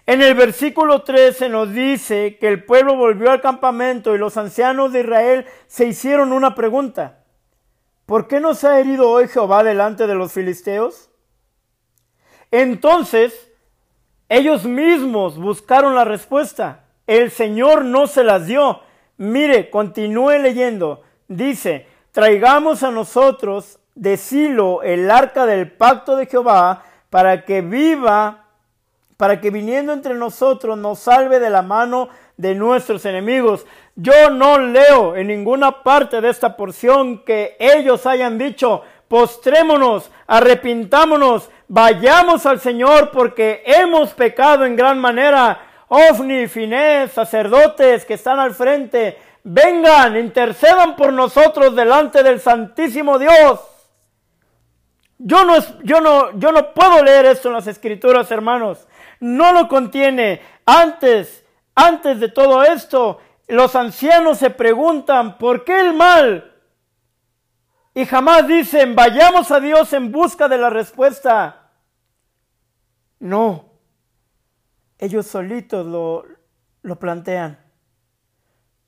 En 0.05 0.22
el 0.22 0.36
versículo 0.36 1.01
13 1.01 1.50
nos 1.50 1.74
dice 1.74 2.38
que 2.39 2.48
el 2.48 2.63
pueblo 2.63 2.96
volvió 2.96 3.32
al 3.32 3.41
campamento 3.41 4.13
y 4.13 4.20
los 4.20 4.38
ancianos 4.38 4.94
de 4.94 5.00
Israel 5.00 5.46
se 5.65 5.88
hicieron 5.88 6.32
una 6.32 6.53
pregunta. 6.53 7.25
¿Por 8.06 8.28
qué 8.28 8.40
no 8.40 8.54
se 8.54 8.68
ha 8.68 8.80
herido 8.80 9.10
hoy 9.10 9.28
Jehová 9.28 9.64
delante 9.64 10.06
de 10.06 10.16
los 10.16 10.32
filisteos? 10.32 11.10
Entonces, 12.52 13.52
ellos 14.30 14.66
mismos 14.66 15.38
buscaron 15.38 15.96
la 15.96 16.06
respuesta. 16.06 16.86
El 17.08 17.32
Señor 17.32 17.84
no 17.84 18.08
se 18.08 18.24
las 18.24 18.46
dio. 18.48 18.82
Mire, 19.18 19.70
continúe 19.70 20.38
leyendo. 20.40 21.02
Dice, 21.28 21.88
traigamos 22.12 22.84
a 22.84 22.92
nosotros 22.92 23.80
de 23.96 24.18
Silo 24.18 24.84
el 24.84 25.10
arca 25.10 25.46
del 25.46 25.72
pacto 25.72 26.16
de 26.16 26.28
Jehová 26.28 26.84
para 27.10 27.46
que 27.46 27.62
viva 27.62 28.46
para 29.18 29.40
que 29.40 29.50
viniendo 29.50 29.94
entre 29.94 30.14
nosotros 30.16 30.78
nos 30.78 31.00
salve 31.00 31.40
de 31.40 31.50
la 31.50 31.62
mano 31.62 32.10
de 32.38 32.54
nuestros 32.56 33.06
enemigos. 33.06 33.66
Yo 33.96 34.30
no 34.30 34.60
leo 34.60 35.16
en 35.16 35.28
ninguna 35.28 35.82
parte 35.84 36.20
de 36.20 36.30
esta 36.30 36.58
porción 36.58 37.24
que 37.24 37.56
ellos 37.60 38.06
hayan 38.06 38.38
dicho, 38.38 38.84
postrémonos, 39.08 40.12
arrepintámonos, 40.28 41.50
vayamos 41.70 42.46
al 42.46 42.60
Señor 42.60 43.12
porque 43.12 43.64
hemos 43.66 44.14
pecado 44.14 44.66
en 44.66 44.75
gran 44.75 45.00
manera. 45.00 45.62
Ofni, 45.88 46.48
Finés, 46.48 47.12
sacerdotes 47.12 48.04
que 48.06 48.16
están 48.16 48.40
al 48.40 48.54
frente, 48.54 49.18
vengan, 49.44 50.18
intercedan 50.18 50.98
por 50.98 51.14
nosotros 51.14 51.74
delante 51.74 52.22
del 52.22 52.42
Santísimo 52.42 53.18
Dios. 53.18 53.62
Yo 55.18 55.46
no, 55.46 55.56
yo 55.84 56.02
no, 56.02 56.38
yo 56.38 56.52
no 56.52 56.74
puedo 56.74 57.02
leer 57.02 57.28
esto 57.28 57.48
en 57.48 57.54
las 57.54 57.68
escrituras, 57.68 58.30
hermanos. 58.32 58.88
No 59.22 59.54
lo 59.54 59.70
contiene. 59.70 60.42
Antes, 60.66 61.46
antes 61.74 62.20
de 62.20 62.28
todo 62.28 62.64
esto, 62.64 63.22
los 63.48 63.75
ancianos 63.75 64.40
se 64.40 64.50
preguntan, 64.50 65.38
¿por 65.38 65.64
qué 65.64 65.80
el 65.82 65.94
mal? 65.94 66.54
Y 67.94 68.06
jamás 68.06 68.48
dicen, 68.48 68.96
vayamos 68.96 69.52
a 69.52 69.60
Dios 69.60 69.94
en 69.94 70.12
busca 70.12 70.48
de 70.48 70.58
la 70.58 70.70
respuesta. 70.70 71.72
No, 73.20 73.70
ellos 74.98 75.28
solitos 75.28 75.86
lo, 75.86 76.25
lo 76.82 77.00
plantean. 77.00 77.60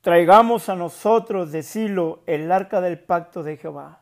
Traigamos 0.01 0.69
a 0.69 0.75
nosotros 0.75 1.51
de 1.51 1.63
Silo 1.63 2.23
el 2.25 2.51
arca 2.51 2.81
del 2.81 2.99
pacto 2.99 3.43
de 3.43 3.57
Jehová. 3.57 4.01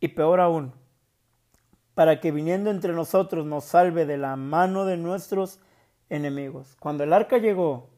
Y 0.00 0.08
peor 0.08 0.40
aún, 0.40 0.74
para 1.94 2.20
que 2.20 2.30
viniendo 2.30 2.70
entre 2.70 2.92
nosotros 2.92 3.46
nos 3.46 3.64
salve 3.64 4.04
de 4.04 4.18
la 4.18 4.36
mano 4.36 4.84
de 4.84 4.96
nuestros 4.96 5.60
enemigos. 6.08 6.76
Cuando 6.80 7.04
el 7.04 7.12
arca 7.12 7.38
llegó, 7.38 7.90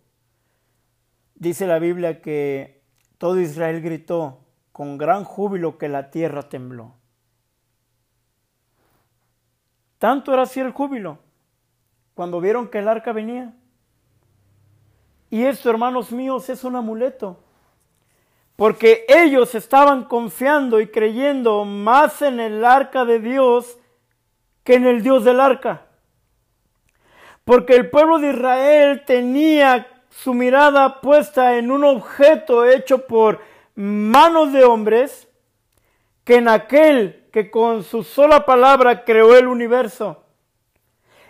dice 1.34 1.66
la 1.66 1.78
Biblia 1.78 2.20
que 2.20 2.82
todo 3.18 3.40
Israel 3.40 3.80
gritó 3.80 4.40
con 4.72 4.98
gran 4.98 5.24
júbilo 5.24 5.78
que 5.78 5.88
la 5.88 6.10
tierra 6.10 6.48
tembló. 6.48 6.94
Tanto 9.98 10.32
era 10.32 10.42
así 10.42 10.60
el 10.60 10.72
júbilo 10.72 11.18
cuando 12.14 12.40
vieron 12.40 12.68
que 12.68 12.78
el 12.78 12.88
arca 12.88 13.12
venía. 13.12 13.54
Y 15.30 15.44
esto, 15.44 15.68
hermanos 15.70 16.12
míos, 16.12 16.48
es 16.48 16.64
un 16.64 16.76
amuleto. 16.76 17.38
Porque 18.54 19.04
ellos 19.08 19.54
estaban 19.54 20.04
confiando 20.04 20.80
y 20.80 20.88
creyendo 20.88 21.64
más 21.64 22.22
en 22.22 22.40
el 22.40 22.64
arca 22.64 23.04
de 23.04 23.20
Dios 23.20 23.78
que 24.64 24.74
en 24.74 24.86
el 24.86 25.02
Dios 25.02 25.24
del 25.24 25.40
arca. 25.40 25.85
Porque 27.46 27.76
el 27.76 27.90
pueblo 27.90 28.18
de 28.18 28.30
Israel 28.30 29.04
tenía 29.06 29.86
su 30.10 30.34
mirada 30.34 31.00
puesta 31.00 31.58
en 31.58 31.70
un 31.70 31.84
objeto 31.84 32.64
hecho 32.64 33.06
por 33.06 33.40
manos 33.76 34.52
de 34.52 34.64
hombres, 34.64 35.28
que 36.24 36.38
en 36.38 36.48
aquel 36.48 37.28
que 37.30 37.48
con 37.52 37.84
su 37.84 38.02
sola 38.02 38.44
palabra 38.44 39.04
creó 39.04 39.36
el 39.36 39.46
universo. 39.46 40.24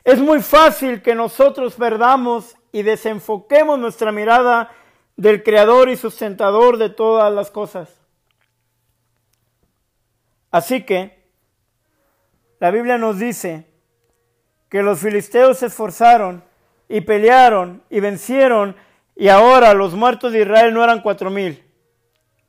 Es 0.05 0.19
muy 0.19 0.41
fácil 0.41 1.03
que 1.03 1.15
nosotros 1.15 1.75
perdamos 1.75 2.57
y 2.73 2.83
desenfoquemos 2.83 3.79
nuestra 3.79 4.11
mirada 4.11 4.73
del 5.17 5.43
Creador 5.43 5.91
y 5.91 5.99
sustentador 5.99 6.79
de 6.79 6.89
todas 6.89 7.31
las 7.31 7.51
cosas. 7.51 7.95
Así 10.51 10.83
que 10.87 11.29
la 12.59 12.71
Biblia 12.71 12.97
nos 12.97 13.19
dice 13.19 13.67
que 14.69 14.83
los 14.83 15.01
filisteos 15.01 15.59
se 15.59 15.67
esforzaron 15.67 16.43
y 16.89 17.01
pelearon 17.01 17.83
y 17.91 18.01
vencieron 18.01 18.77
y 19.15 19.29
ahora 19.29 19.73
los 19.75 19.95
muertos 19.95 20.33
de 20.33 20.43
Israel 20.43 20.75
no 20.75 20.85
eran 20.85 21.01
cuatro 21.01 21.31
mil, 21.31 21.65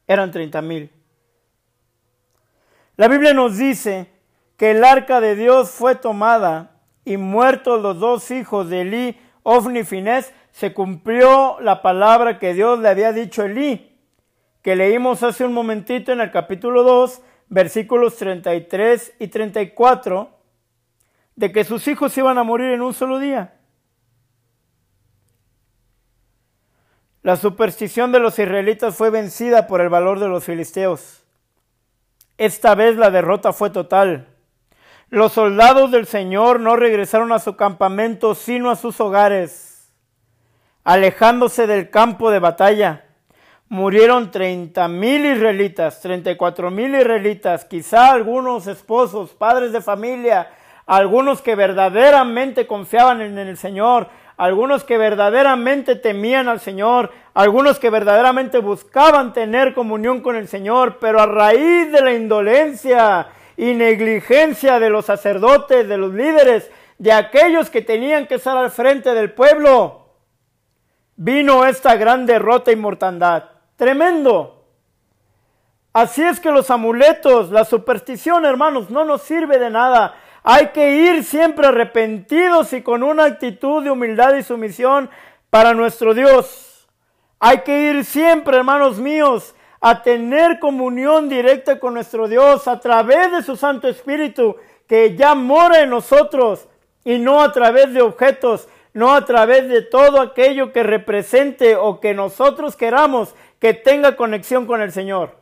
eran 0.05 0.31
treinta 0.31 0.61
mil. 0.61 0.91
La 2.97 3.07
Biblia 3.07 3.33
nos 3.33 3.57
dice 3.57 4.09
que 4.57 4.71
el 4.71 4.83
arca 4.83 5.21
de 5.21 5.35
Dios 5.35 5.69
fue 5.69 5.95
tomada 5.95 6.81
y 7.05 7.17
muertos 7.17 7.81
los 7.81 7.99
dos 7.99 8.31
hijos 8.31 8.69
de 8.69 8.81
Elí, 8.81 9.19
Ofni 9.43 9.79
y 9.79 10.05
se 10.51 10.73
cumplió 10.73 11.57
la 11.61 11.81
palabra 11.81 12.39
que 12.39 12.53
Dios 12.53 12.79
le 12.79 12.89
había 12.89 13.13
dicho 13.13 13.43
a 13.43 13.45
Elí, 13.45 13.95
que 14.61 14.75
leímos 14.75 15.23
hace 15.23 15.45
un 15.45 15.53
momentito 15.53 16.11
en 16.11 16.19
el 16.19 16.31
capítulo 16.31 16.83
2, 16.83 17.21
versículos 17.47 18.17
33 18.17 19.13
y 19.19 19.27
34, 19.27 20.36
de 21.37 21.51
que 21.51 21.63
sus 21.63 21.87
hijos 21.87 22.17
iban 22.17 22.37
a 22.37 22.43
morir 22.43 22.71
en 22.71 22.81
un 22.81 22.93
solo 22.93 23.19
día. 23.19 23.53
La 27.21 27.35
superstición 27.35 28.11
de 28.11 28.19
los 28.19 28.39
israelitas 28.39 28.95
fue 28.95 29.11
vencida 29.11 29.67
por 29.67 29.79
el 29.79 29.89
valor 29.89 30.19
de 30.19 30.27
los 30.27 30.43
filisteos. 30.43 31.23
Esta 32.37 32.73
vez 32.73 32.97
la 32.97 33.11
derrota 33.11 33.53
fue 33.53 33.69
total. 33.69 34.27
Los 35.09 35.33
soldados 35.33 35.91
del 35.91 36.07
Señor 36.07 36.59
no 36.59 36.75
regresaron 36.75 37.31
a 37.31 37.39
su 37.39 37.55
campamento, 37.55 38.33
sino 38.33 38.71
a 38.71 38.75
sus 38.75 38.99
hogares, 38.99 39.93
alejándose 40.83 41.67
del 41.67 41.91
campo 41.91 42.31
de 42.31 42.39
batalla. 42.39 43.05
Murieron 43.69 44.31
treinta 44.31 44.87
mil 44.87 45.25
israelitas, 45.25 46.01
treinta 46.01 46.31
y 46.31 46.35
cuatro 46.35 46.71
mil 46.71 46.95
israelitas, 46.95 47.65
quizá 47.65 48.11
algunos 48.11 48.65
esposos, 48.65 49.33
padres 49.33 49.71
de 49.71 49.81
familia, 49.81 50.49
algunos 50.87 51.41
que 51.41 51.55
verdaderamente 51.55 52.65
confiaban 52.65 53.21
en 53.21 53.37
el 53.37 53.57
Señor, 53.57 54.07
algunos 54.37 54.83
que 54.83 54.97
verdaderamente 54.97 55.95
temían 55.95 56.47
al 56.47 56.59
Señor, 56.59 57.11
algunos 57.33 57.77
que 57.77 57.89
verdaderamente 57.89 58.59
buscaban 58.59 59.33
tener 59.33 59.73
comunión 59.73 60.21
con 60.21 60.35
el 60.35 60.47
Señor, 60.47 60.97
pero 60.99 61.19
a 61.19 61.25
raíz 61.25 61.91
de 61.91 62.01
la 62.01 62.13
indolencia 62.13 63.27
y 63.57 63.73
negligencia 63.73 64.79
de 64.79 64.89
los 64.89 65.05
sacerdotes, 65.05 65.87
de 65.87 65.97
los 65.97 66.13
líderes, 66.13 66.71
de 66.97 67.11
aquellos 67.11 67.69
que 67.69 67.81
tenían 67.81 68.25
que 68.25 68.35
estar 68.35 68.55
al 68.55 68.71
frente 68.71 69.13
del 69.13 69.33
pueblo, 69.33 70.07
vino 71.15 71.65
esta 71.65 71.95
gran 71.95 72.25
derrota 72.25 72.71
y 72.71 72.75
mortandad. 72.75 73.43
Tremendo. 73.75 74.63
Así 75.93 76.23
es 76.23 76.39
que 76.39 76.51
los 76.51 76.69
amuletos, 76.69 77.49
la 77.49 77.65
superstición, 77.65 78.45
hermanos, 78.45 78.91
no 78.91 79.03
nos 79.03 79.23
sirve 79.23 79.57
de 79.57 79.71
nada. 79.71 80.15
Hay 80.49 80.67
que 80.67 80.95
ir 80.95 81.25
siempre 81.25 81.67
arrepentidos 81.67 82.71
y 82.71 82.81
con 82.81 83.03
una 83.03 83.25
actitud 83.25 83.83
de 83.83 83.91
humildad 83.91 84.33
y 84.37 84.43
sumisión 84.43 85.09
para 85.49 85.73
nuestro 85.73 86.13
Dios. 86.13 86.87
Hay 87.37 87.63
que 87.63 87.91
ir 87.91 88.05
siempre, 88.05 88.55
hermanos 88.55 88.97
míos, 88.97 89.55
a 89.81 90.03
tener 90.03 90.59
comunión 90.59 91.27
directa 91.27 91.81
con 91.81 91.95
nuestro 91.95 92.29
Dios 92.29 92.65
a 92.69 92.79
través 92.79 93.29
de 93.33 93.43
su 93.43 93.57
Santo 93.57 93.89
Espíritu 93.89 94.55
que 94.87 95.17
ya 95.17 95.35
mora 95.35 95.81
en 95.81 95.89
nosotros 95.89 96.69
y 97.03 97.19
no 97.19 97.41
a 97.41 97.51
través 97.51 97.93
de 97.93 98.01
objetos, 98.01 98.69
no 98.93 99.13
a 99.13 99.25
través 99.25 99.67
de 99.67 99.81
todo 99.81 100.21
aquello 100.21 100.71
que 100.71 100.83
represente 100.83 101.75
o 101.75 101.99
que 101.99 102.13
nosotros 102.13 102.77
queramos 102.77 103.35
que 103.59 103.73
tenga 103.73 104.15
conexión 104.15 104.65
con 104.65 104.81
el 104.81 104.93
Señor. 104.93 105.35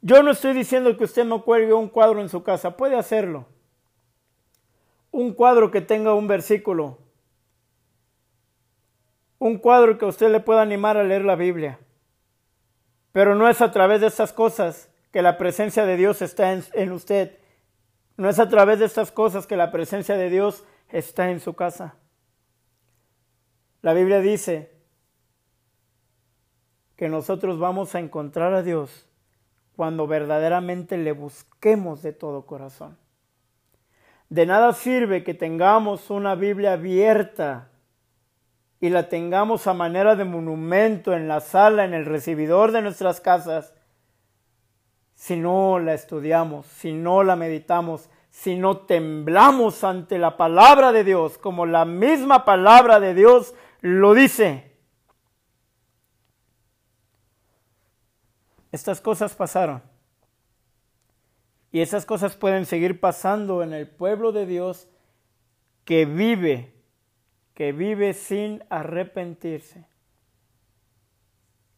Yo 0.00 0.24
no 0.24 0.32
estoy 0.32 0.52
diciendo 0.52 0.96
que 0.96 1.04
usted 1.04 1.24
no 1.24 1.44
cuelgue 1.44 1.74
un 1.74 1.88
cuadro 1.88 2.20
en 2.20 2.28
su 2.28 2.42
casa, 2.42 2.76
puede 2.76 2.96
hacerlo. 2.96 3.46
Un 5.10 5.32
cuadro 5.32 5.70
que 5.70 5.80
tenga 5.80 6.14
un 6.14 6.26
versículo. 6.26 6.98
Un 9.38 9.58
cuadro 9.58 9.98
que 9.98 10.04
a 10.04 10.08
usted 10.08 10.30
le 10.30 10.40
pueda 10.40 10.62
animar 10.62 10.96
a 10.96 11.04
leer 11.04 11.24
la 11.24 11.36
Biblia. 11.36 11.78
Pero 13.12 13.34
no 13.34 13.48
es 13.48 13.60
a 13.60 13.70
través 13.70 14.00
de 14.00 14.06
estas 14.06 14.32
cosas 14.32 14.90
que 15.10 15.22
la 15.22 15.38
presencia 15.38 15.86
de 15.86 15.96
Dios 15.96 16.22
está 16.22 16.52
en, 16.52 16.92
usted. 16.92 17.38
No 18.16 18.28
es 18.28 18.38
a 18.38 18.48
través 18.48 18.78
de 18.78 18.84
estas 18.84 19.10
cosas 19.10 19.46
que 19.46 19.56
la 19.56 19.70
presencia 19.70 20.16
de 20.16 20.30
Dios 20.30 20.64
está 20.90 21.30
en 21.30 21.40
su 21.40 21.54
casa. 21.54 21.96
La 23.80 23.94
Biblia 23.94 24.20
dice 24.20 24.72
que 26.96 27.08
nosotros 27.08 27.58
vamos 27.58 27.94
a 27.94 28.00
encontrar 28.00 28.52
a 28.54 28.62
Dios 28.62 29.06
cuando 29.76 30.06
verdaderamente 30.08 30.98
le 30.98 31.12
busquemos 31.12 32.02
de 32.02 32.12
todo 32.12 32.44
corazón. 32.44 32.98
De 34.28 34.44
nada 34.44 34.72
sirve 34.72 35.24
que 35.24 35.34
tengamos 35.34 36.10
una 36.10 36.34
Biblia 36.34 36.74
abierta 36.74 37.70
y 38.80 38.90
la 38.90 39.08
tengamos 39.08 39.66
a 39.66 39.74
manera 39.74 40.16
de 40.16 40.24
monumento 40.24 41.14
en 41.14 41.28
la 41.28 41.40
sala, 41.40 41.84
en 41.84 41.94
el 41.94 42.04
recibidor 42.04 42.72
de 42.72 42.82
nuestras 42.82 43.20
casas, 43.20 43.74
si 45.14 45.36
no 45.36 45.78
la 45.78 45.94
estudiamos, 45.94 46.66
si 46.66 46.92
no 46.92 47.24
la 47.24 47.34
meditamos, 47.34 48.08
si 48.30 48.56
no 48.56 48.78
temblamos 48.78 49.82
ante 49.82 50.18
la 50.18 50.36
palabra 50.36 50.92
de 50.92 51.02
Dios, 51.02 51.38
como 51.38 51.66
la 51.66 51.84
misma 51.84 52.44
palabra 52.44 53.00
de 53.00 53.14
Dios 53.14 53.54
lo 53.80 54.14
dice. 54.14 54.76
Estas 58.70 59.00
cosas 59.00 59.34
pasaron. 59.34 59.82
Y 61.70 61.80
esas 61.80 62.06
cosas 62.06 62.36
pueden 62.36 62.66
seguir 62.66 62.98
pasando 63.00 63.62
en 63.62 63.72
el 63.72 63.86
pueblo 63.86 64.32
de 64.32 64.46
Dios 64.46 64.88
que 65.84 66.06
vive, 66.06 66.72
que 67.54 67.72
vive 67.72 68.14
sin 68.14 68.64
arrepentirse, 68.70 69.86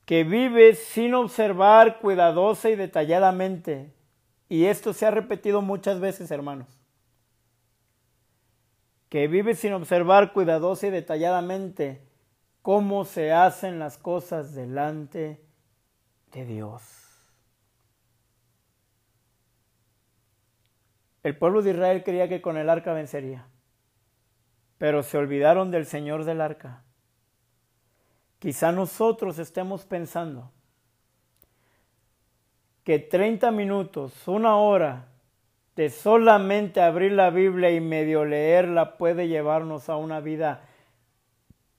que 0.05 0.25
vive 0.25 0.75
sin 0.75 1.15
observar 1.15 1.99
cuidadosa 2.01 2.71
y 2.71 2.77
detalladamente. 2.77 3.93
Y 4.49 4.65
esto 4.67 4.93
se 4.93 5.07
ha 5.07 5.11
repetido 5.11 5.63
muchas 5.63 6.01
veces, 6.01 6.31
hermanos. 6.31 6.69
Que 9.09 9.27
vive 9.27 9.55
sin 9.55 9.73
observar 9.73 10.33
cuidadosa 10.33 10.87
y 10.89 10.91
detalladamente 10.91 12.01
cómo 12.63 13.05
se 13.05 13.33
hacen 13.33 13.79
las 13.79 13.99
cosas 13.99 14.55
delante 14.55 15.41
de 16.33 16.45
Dios. 16.45 17.10
El 21.23 21.37
pueblo 21.37 21.63
de 21.63 21.71
Israel 21.71 22.03
creía 22.03 22.29
que 22.29 22.41
con 22.41 22.57
el 22.57 22.71
arca 22.71 22.93
vencería, 22.93 23.47
pero 24.79 25.03
se 25.03 25.19
olvidaron 25.19 25.71
del 25.71 25.85
Señor 25.85 26.25
del 26.25 26.41
arca. 26.41 26.83
Quizá 28.39 28.73
nosotros 28.73 29.39
estemos 29.39 29.85
pensando 29.85 30.51
que 32.85 32.99
30 32.99 33.51
minutos, 33.51 34.27
una 34.27 34.57
hora 34.57 35.09
de 35.77 35.91
solamente 35.91 36.81
abrir 36.81 37.13
la 37.13 37.29
Biblia 37.29 37.71
y 37.71 37.81
medio 37.81 38.25
leerla 38.25 38.97
puede 38.97 39.29
llevarnos 39.29 39.91
a 39.91 39.97
una 39.97 40.21
vida 40.21 40.63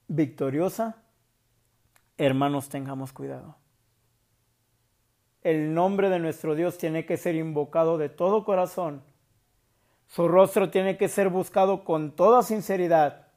victoriosa. 0.08 0.98
Hermanos, 2.18 2.70
tengamos 2.70 3.12
cuidado. 3.12 3.56
El 5.42 5.74
nombre 5.74 6.10
de 6.10 6.20
nuestro 6.20 6.54
Dios 6.54 6.78
tiene 6.78 7.08
que 7.08 7.18
ser 7.18 7.34
invocado 7.34 7.98
de 7.98 8.10
todo 8.10 8.46
corazón 8.46 9.02
su 10.12 10.28
rostro 10.28 10.70
tiene 10.70 10.98
que 10.98 11.08
ser 11.08 11.30
buscado 11.30 11.86
con 11.86 12.12
toda 12.12 12.44
sinceridad 12.44 13.28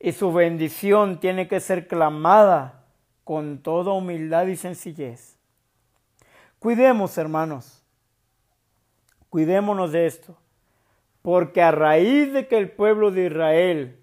y 0.00 0.12
su 0.12 0.32
bendición 0.32 1.20
tiene 1.20 1.46
que 1.46 1.60
ser 1.60 1.86
clamada 1.86 2.86
con 3.22 3.58
toda 3.58 3.92
humildad 3.92 4.46
y 4.46 4.56
sencillez. 4.56 5.38
Cuidemos, 6.58 7.18
hermanos, 7.18 7.82
cuidémonos 9.28 9.92
de 9.92 10.06
esto, 10.06 10.38
porque 11.20 11.60
a 11.60 11.70
raíz 11.70 12.32
de 12.32 12.48
que 12.48 12.56
el 12.56 12.70
pueblo 12.70 13.10
de 13.10 13.26
Israel 13.26 13.98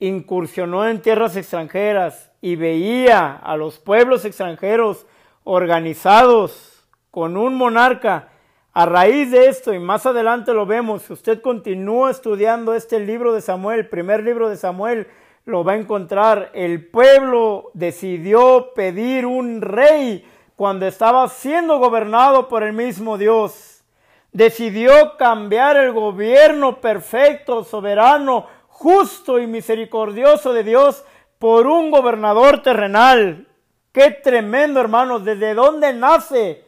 incursionó 0.00 0.88
en 0.88 1.00
tierras 1.00 1.36
extranjeras 1.36 2.32
y 2.40 2.56
veía 2.56 3.32
a 3.36 3.56
los 3.56 3.78
pueblos 3.78 4.24
extranjeros 4.24 5.06
organizados 5.44 6.84
con 7.12 7.36
un 7.36 7.54
monarca 7.54 8.32
a 8.76 8.86
raíz 8.86 9.30
de 9.30 9.46
esto, 9.46 9.72
y 9.72 9.78
más 9.78 10.04
adelante 10.04 10.52
lo 10.52 10.66
vemos, 10.66 11.02
si 11.02 11.12
usted 11.12 11.40
continúa 11.40 12.10
estudiando 12.10 12.74
este 12.74 12.98
libro 12.98 13.32
de 13.32 13.40
Samuel, 13.40 13.78
el 13.78 13.88
primer 13.88 14.24
libro 14.24 14.48
de 14.48 14.56
Samuel, 14.56 15.06
lo 15.44 15.62
va 15.62 15.72
a 15.72 15.76
encontrar. 15.76 16.50
El 16.54 16.88
pueblo 16.88 17.70
decidió 17.72 18.72
pedir 18.74 19.26
un 19.26 19.60
rey 19.60 20.28
cuando 20.56 20.86
estaba 20.86 21.28
siendo 21.28 21.78
gobernado 21.78 22.48
por 22.48 22.64
el 22.64 22.72
mismo 22.72 23.16
Dios. 23.16 23.84
Decidió 24.32 25.16
cambiar 25.16 25.76
el 25.76 25.92
gobierno 25.92 26.80
perfecto, 26.80 27.62
soberano, 27.62 28.46
justo 28.66 29.38
y 29.38 29.46
misericordioso 29.46 30.52
de 30.52 30.64
Dios 30.64 31.04
por 31.38 31.68
un 31.68 31.92
gobernador 31.92 32.60
terrenal. 32.60 33.46
Qué 33.92 34.10
tremendo, 34.10 34.80
hermanos, 34.80 35.24
desde 35.24 35.54
dónde 35.54 35.92
nace 35.92 36.63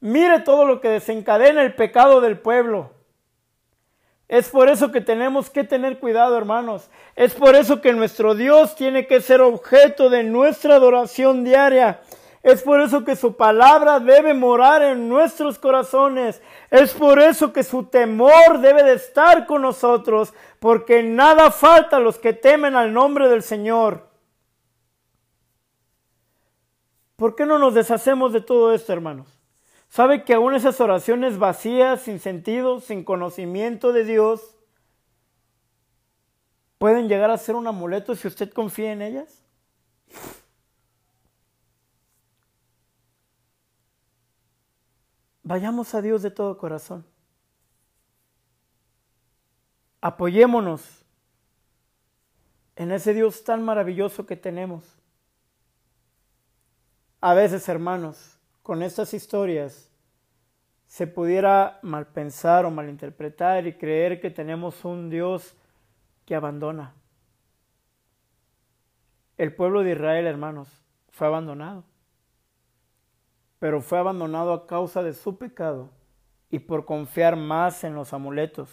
Mire 0.00 0.40
todo 0.40 0.64
lo 0.64 0.80
que 0.80 0.88
desencadena 0.88 1.62
el 1.62 1.74
pecado 1.74 2.20
del 2.20 2.38
pueblo. 2.38 2.90
Es 4.28 4.48
por 4.48 4.68
eso 4.68 4.92
que 4.92 5.00
tenemos 5.00 5.50
que 5.50 5.64
tener 5.64 5.98
cuidado, 5.98 6.38
hermanos. 6.38 6.88
Es 7.16 7.34
por 7.34 7.56
eso 7.56 7.80
que 7.80 7.92
nuestro 7.92 8.34
Dios 8.34 8.76
tiene 8.76 9.06
que 9.06 9.20
ser 9.20 9.40
objeto 9.40 10.08
de 10.08 10.22
nuestra 10.22 10.76
adoración 10.76 11.42
diaria. 11.42 12.00
Es 12.42 12.62
por 12.62 12.80
eso 12.80 13.04
que 13.04 13.16
su 13.16 13.36
palabra 13.36 13.98
debe 13.98 14.32
morar 14.32 14.82
en 14.82 15.08
nuestros 15.08 15.58
corazones. 15.58 16.40
Es 16.70 16.94
por 16.94 17.18
eso 17.18 17.52
que 17.52 17.64
su 17.64 17.84
temor 17.84 18.60
debe 18.60 18.84
de 18.84 18.94
estar 18.94 19.46
con 19.46 19.62
nosotros, 19.62 20.32
porque 20.60 21.02
nada 21.02 21.50
falta 21.50 21.96
a 21.96 22.00
los 22.00 22.16
que 22.16 22.32
temen 22.32 22.76
al 22.76 22.94
nombre 22.94 23.28
del 23.28 23.42
Señor. 23.42 24.08
¿Por 27.16 27.34
qué 27.34 27.44
no 27.44 27.58
nos 27.58 27.74
deshacemos 27.74 28.32
de 28.32 28.40
todo 28.40 28.72
esto, 28.72 28.92
hermanos? 28.92 29.39
¿Sabe 29.90 30.24
que 30.24 30.34
aún 30.34 30.54
esas 30.54 30.80
oraciones 30.80 31.36
vacías, 31.36 32.02
sin 32.02 32.20
sentido, 32.20 32.78
sin 32.78 33.02
conocimiento 33.02 33.92
de 33.92 34.04
Dios, 34.04 34.56
pueden 36.78 37.08
llegar 37.08 37.30
a 37.30 37.36
ser 37.36 37.56
un 37.56 37.66
amuleto 37.66 38.14
si 38.14 38.28
usted 38.28 38.52
confía 38.52 38.92
en 38.92 39.02
ellas? 39.02 39.42
Vayamos 45.42 45.92
a 45.96 46.00
Dios 46.00 46.22
de 46.22 46.30
todo 46.30 46.56
corazón. 46.56 47.04
Apoyémonos 50.00 51.04
en 52.76 52.92
ese 52.92 53.12
Dios 53.12 53.42
tan 53.42 53.64
maravilloso 53.64 54.24
que 54.24 54.36
tenemos. 54.36 54.84
A 57.20 57.34
veces, 57.34 57.68
hermanos, 57.68 58.39
con 58.62 58.82
estas 58.82 59.14
historias 59.14 59.90
se 60.86 61.06
pudiera 61.06 61.78
malpensar 61.82 62.64
o 62.64 62.70
malinterpretar 62.70 63.66
y 63.66 63.74
creer 63.74 64.20
que 64.20 64.30
tenemos 64.30 64.84
un 64.84 65.08
Dios 65.08 65.54
que 66.26 66.34
abandona. 66.34 66.94
El 69.36 69.54
pueblo 69.54 69.82
de 69.82 69.92
Israel, 69.92 70.26
hermanos, 70.26 70.68
fue 71.10 71.28
abandonado. 71.28 71.84
Pero 73.60 73.80
fue 73.80 73.98
abandonado 73.98 74.52
a 74.52 74.66
causa 74.66 75.02
de 75.02 75.14
su 75.14 75.38
pecado 75.38 75.90
y 76.50 76.58
por 76.58 76.84
confiar 76.84 77.36
más 77.36 77.84
en 77.84 77.94
los 77.94 78.12
amuletos, 78.12 78.68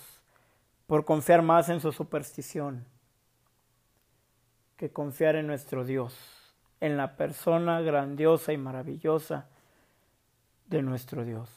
por 0.88 1.06
confiar 1.06 1.42
más 1.44 1.70
en 1.70 1.82
su 1.82 1.92
superstición, 1.92 2.86
que 4.76 4.92
confiar 4.92 5.36
en 5.36 5.46
nuestro 5.46 5.86
Dios, 5.86 6.18
en 6.80 6.98
la 6.98 7.16
persona 7.16 7.82
grandiosa 7.82 8.54
y 8.54 8.58
maravillosa 8.58 9.50
de 10.68 10.82
nuestro 10.82 11.26
Dios. 11.26 11.50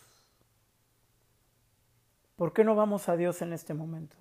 ¿Por 2.37 2.53
qué 2.53 2.64
no 2.64 2.75
vamos 2.75 3.09
a 3.09 3.16
Dios 3.16 3.42
en 3.42 3.53
este 3.53 3.75
momento? 3.75 4.16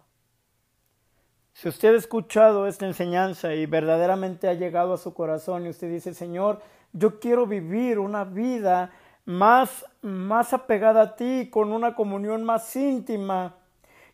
Si 1.53 1.67
usted 1.67 1.93
ha 1.93 1.97
escuchado 1.97 2.67
esta 2.67 2.85
enseñanza 2.85 3.53
y 3.53 3.65
verdaderamente 3.65 4.47
ha 4.47 4.53
llegado 4.53 4.93
a 4.93 4.97
su 4.97 5.13
corazón 5.13 5.65
y 5.65 5.69
usted 5.69 5.91
dice, 5.91 6.13
Señor, 6.13 6.61
yo 6.93 7.19
quiero 7.19 7.45
vivir 7.45 7.99
una 7.99 8.23
vida 8.23 8.91
más, 9.25 9.85
más 10.01 10.53
apegada 10.53 11.01
a 11.01 11.15
ti, 11.15 11.49
con 11.51 11.71
una 11.71 11.95
comunión 11.95 12.43
más 12.43 12.75
íntima. 12.75 13.55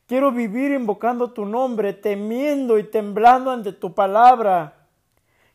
Quiero 0.08 0.32
vivir 0.32 0.72
invocando 0.72 1.32
tu 1.32 1.46
nombre, 1.46 1.94
temiendo 1.94 2.78
y 2.78 2.84
temblando 2.84 3.52
ante 3.52 3.74
tu 3.74 3.94
palabra. 3.94 4.88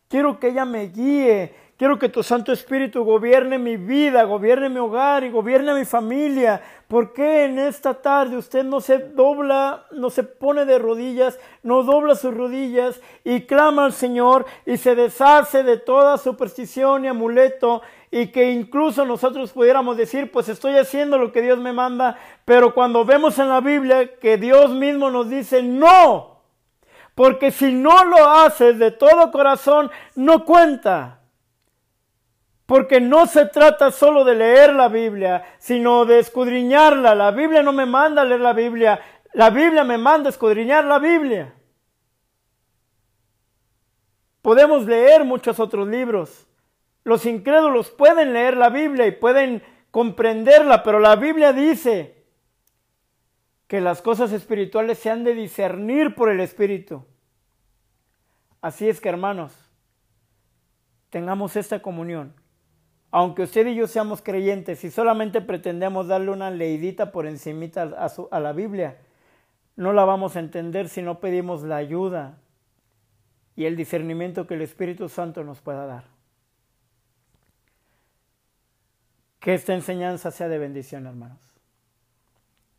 Quiero 0.08 0.40
que 0.40 0.48
ella 0.48 0.64
me 0.64 0.88
guíe, 0.88 1.54
Quiero 1.80 1.98
que 1.98 2.10
tu 2.10 2.22
Santo 2.22 2.52
Espíritu 2.52 3.04
gobierne 3.04 3.58
mi 3.58 3.78
vida, 3.78 4.24
gobierne 4.24 4.68
mi 4.68 4.78
hogar 4.78 5.24
y 5.24 5.30
gobierne 5.30 5.72
mi 5.72 5.86
familia. 5.86 6.60
¿Por 6.86 7.14
qué 7.14 7.46
en 7.46 7.58
esta 7.58 7.94
tarde 7.94 8.36
usted 8.36 8.64
no 8.64 8.82
se 8.82 8.98
dobla, 8.98 9.86
no 9.90 10.10
se 10.10 10.22
pone 10.22 10.66
de 10.66 10.78
rodillas, 10.78 11.40
no 11.62 11.82
dobla 11.82 12.16
sus 12.16 12.34
rodillas 12.34 13.00
y 13.24 13.46
clama 13.46 13.86
al 13.86 13.94
Señor 13.94 14.44
y 14.66 14.76
se 14.76 14.94
deshace 14.94 15.62
de 15.62 15.78
toda 15.78 16.18
superstición 16.18 17.06
y 17.06 17.08
amuleto 17.08 17.80
y 18.10 18.26
que 18.26 18.50
incluso 18.52 19.06
nosotros 19.06 19.50
pudiéramos 19.52 19.96
decir, 19.96 20.30
pues 20.30 20.50
estoy 20.50 20.76
haciendo 20.76 21.16
lo 21.16 21.32
que 21.32 21.40
Dios 21.40 21.58
me 21.60 21.72
manda, 21.72 22.18
pero 22.44 22.74
cuando 22.74 23.06
vemos 23.06 23.38
en 23.38 23.48
la 23.48 23.62
Biblia 23.62 24.18
que 24.18 24.36
Dios 24.36 24.70
mismo 24.72 25.10
nos 25.10 25.30
dice, 25.30 25.62
no, 25.62 26.42
porque 27.14 27.50
si 27.50 27.72
no 27.72 28.04
lo 28.04 28.28
haces 28.28 28.78
de 28.78 28.90
todo 28.90 29.32
corazón, 29.32 29.90
no 30.14 30.44
cuenta. 30.44 31.19
Porque 32.70 33.00
no 33.00 33.26
se 33.26 33.46
trata 33.46 33.90
solo 33.90 34.22
de 34.22 34.36
leer 34.36 34.72
la 34.72 34.86
Biblia, 34.86 35.56
sino 35.58 36.04
de 36.04 36.20
escudriñarla. 36.20 37.16
La 37.16 37.32
Biblia 37.32 37.64
no 37.64 37.72
me 37.72 37.84
manda 37.84 38.22
a 38.22 38.24
leer 38.24 38.38
la 38.38 38.52
Biblia, 38.52 39.00
la 39.32 39.50
Biblia 39.50 39.82
me 39.82 39.98
manda 39.98 40.28
a 40.28 40.30
escudriñar 40.30 40.84
la 40.84 41.00
Biblia. 41.00 41.52
Podemos 44.40 44.86
leer 44.86 45.24
muchos 45.24 45.58
otros 45.58 45.88
libros. 45.88 46.46
Los 47.02 47.26
incrédulos 47.26 47.90
pueden 47.90 48.32
leer 48.32 48.56
la 48.56 48.68
Biblia 48.68 49.04
y 49.08 49.16
pueden 49.16 49.64
comprenderla, 49.90 50.84
pero 50.84 51.00
la 51.00 51.16
Biblia 51.16 51.52
dice 51.52 52.24
que 53.66 53.80
las 53.80 54.00
cosas 54.00 54.30
espirituales 54.30 55.00
se 55.00 55.10
han 55.10 55.24
de 55.24 55.34
discernir 55.34 56.14
por 56.14 56.30
el 56.30 56.38
Espíritu. 56.38 57.04
Así 58.60 58.88
es 58.88 59.00
que 59.00 59.08
hermanos, 59.08 59.52
tengamos 61.10 61.56
esta 61.56 61.82
comunión 61.82 62.39
aunque 63.10 63.42
usted 63.42 63.66
y 63.66 63.74
yo 63.74 63.86
seamos 63.86 64.22
creyentes 64.22 64.84
y 64.84 64.90
solamente 64.90 65.40
pretendemos 65.40 66.06
darle 66.06 66.30
una 66.30 66.50
leidita 66.50 67.10
por 67.10 67.26
encimita 67.26 67.82
a, 67.82 68.10
a 68.30 68.40
la 68.40 68.52
Biblia, 68.52 68.98
no 69.76 69.92
la 69.92 70.04
vamos 70.04 70.36
a 70.36 70.40
entender 70.40 70.88
si 70.88 71.02
no 71.02 71.18
pedimos 71.18 71.62
la 71.62 71.76
ayuda 71.76 72.38
y 73.56 73.64
el 73.64 73.76
discernimiento 73.76 74.46
que 74.46 74.54
el 74.54 74.62
Espíritu 74.62 75.08
Santo 75.08 75.42
nos 75.42 75.60
pueda 75.60 75.86
dar. 75.86 76.04
Que 79.40 79.54
esta 79.54 79.74
enseñanza 79.74 80.30
sea 80.30 80.48
de 80.48 80.58
bendición, 80.58 81.06
hermanos, 81.06 81.40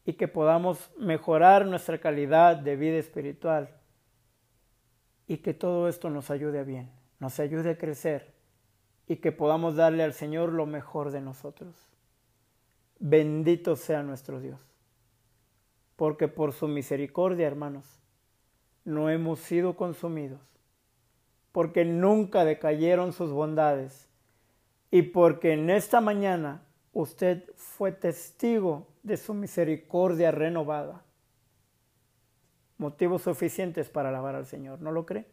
y 0.06 0.14
que 0.14 0.28
podamos 0.28 0.92
mejorar 0.98 1.66
nuestra 1.66 1.98
calidad 1.98 2.56
de 2.56 2.76
vida 2.76 2.98
espiritual 2.98 3.70
y 5.28 5.38
que 5.38 5.54
todo 5.54 5.90
esto 5.90 6.10
nos 6.10 6.30
ayude 6.30 6.60
a 6.60 6.64
bien, 6.64 6.90
nos 7.20 7.40
ayude 7.40 7.72
a 7.72 7.78
crecer 7.78 8.41
y 9.12 9.18
que 9.18 9.34
podamos 9.34 9.76
darle 9.76 10.04
al 10.04 10.14
Señor 10.14 10.54
lo 10.54 10.66
mejor 10.66 11.12
de 11.12 11.20
nosotros. 11.20 11.76
Bendito 12.98 13.76
sea 13.76 14.04
nuestro 14.04 14.40
Dios, 14.40 14.62
porque 15.98 16.30
por 16.30 16.54
su 16.54 16.70
misericordia, 16.70 17.46
hermanos, 17.46 18.00
no 18.86 19.10
hemos 19.10 19.40
sido 19.40 19.76
consumidos, 19.76 20.40
porque 21.52 21.84
nunca 21.84 22.46
decayeron 22.46 23.12
sus 23.12 23.34
bondades 23.34 24.08
y 24.92 25.02
porque 25.02 25.52
en 25.52 25.70
esta 25.70 26.00
mañana 26.00 26.64
usted 26.94 27.44
fue 27.58 27.92
testigo 27.92 28.88
de 29.04 29.18
su 29.18 29.34
misericordia 29.34 30.32
renovada. 30.32 31.04
Motivos 32.78 33.24
suficientes 33.24 33.90
para 33.90 34.08
alabar 34.08 34.36
al 34.36 34.46
Señor, 34.46 34.80
¿no 34.80 34.94
lo 34.94 35.06
cree? 35.06 35.28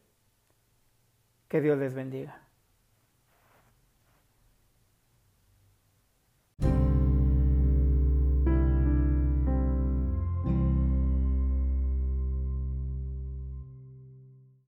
Que 1.47 1.61
Dios 1.61 1.79
les 1.79 1.95
bendiga. 1.95 2.48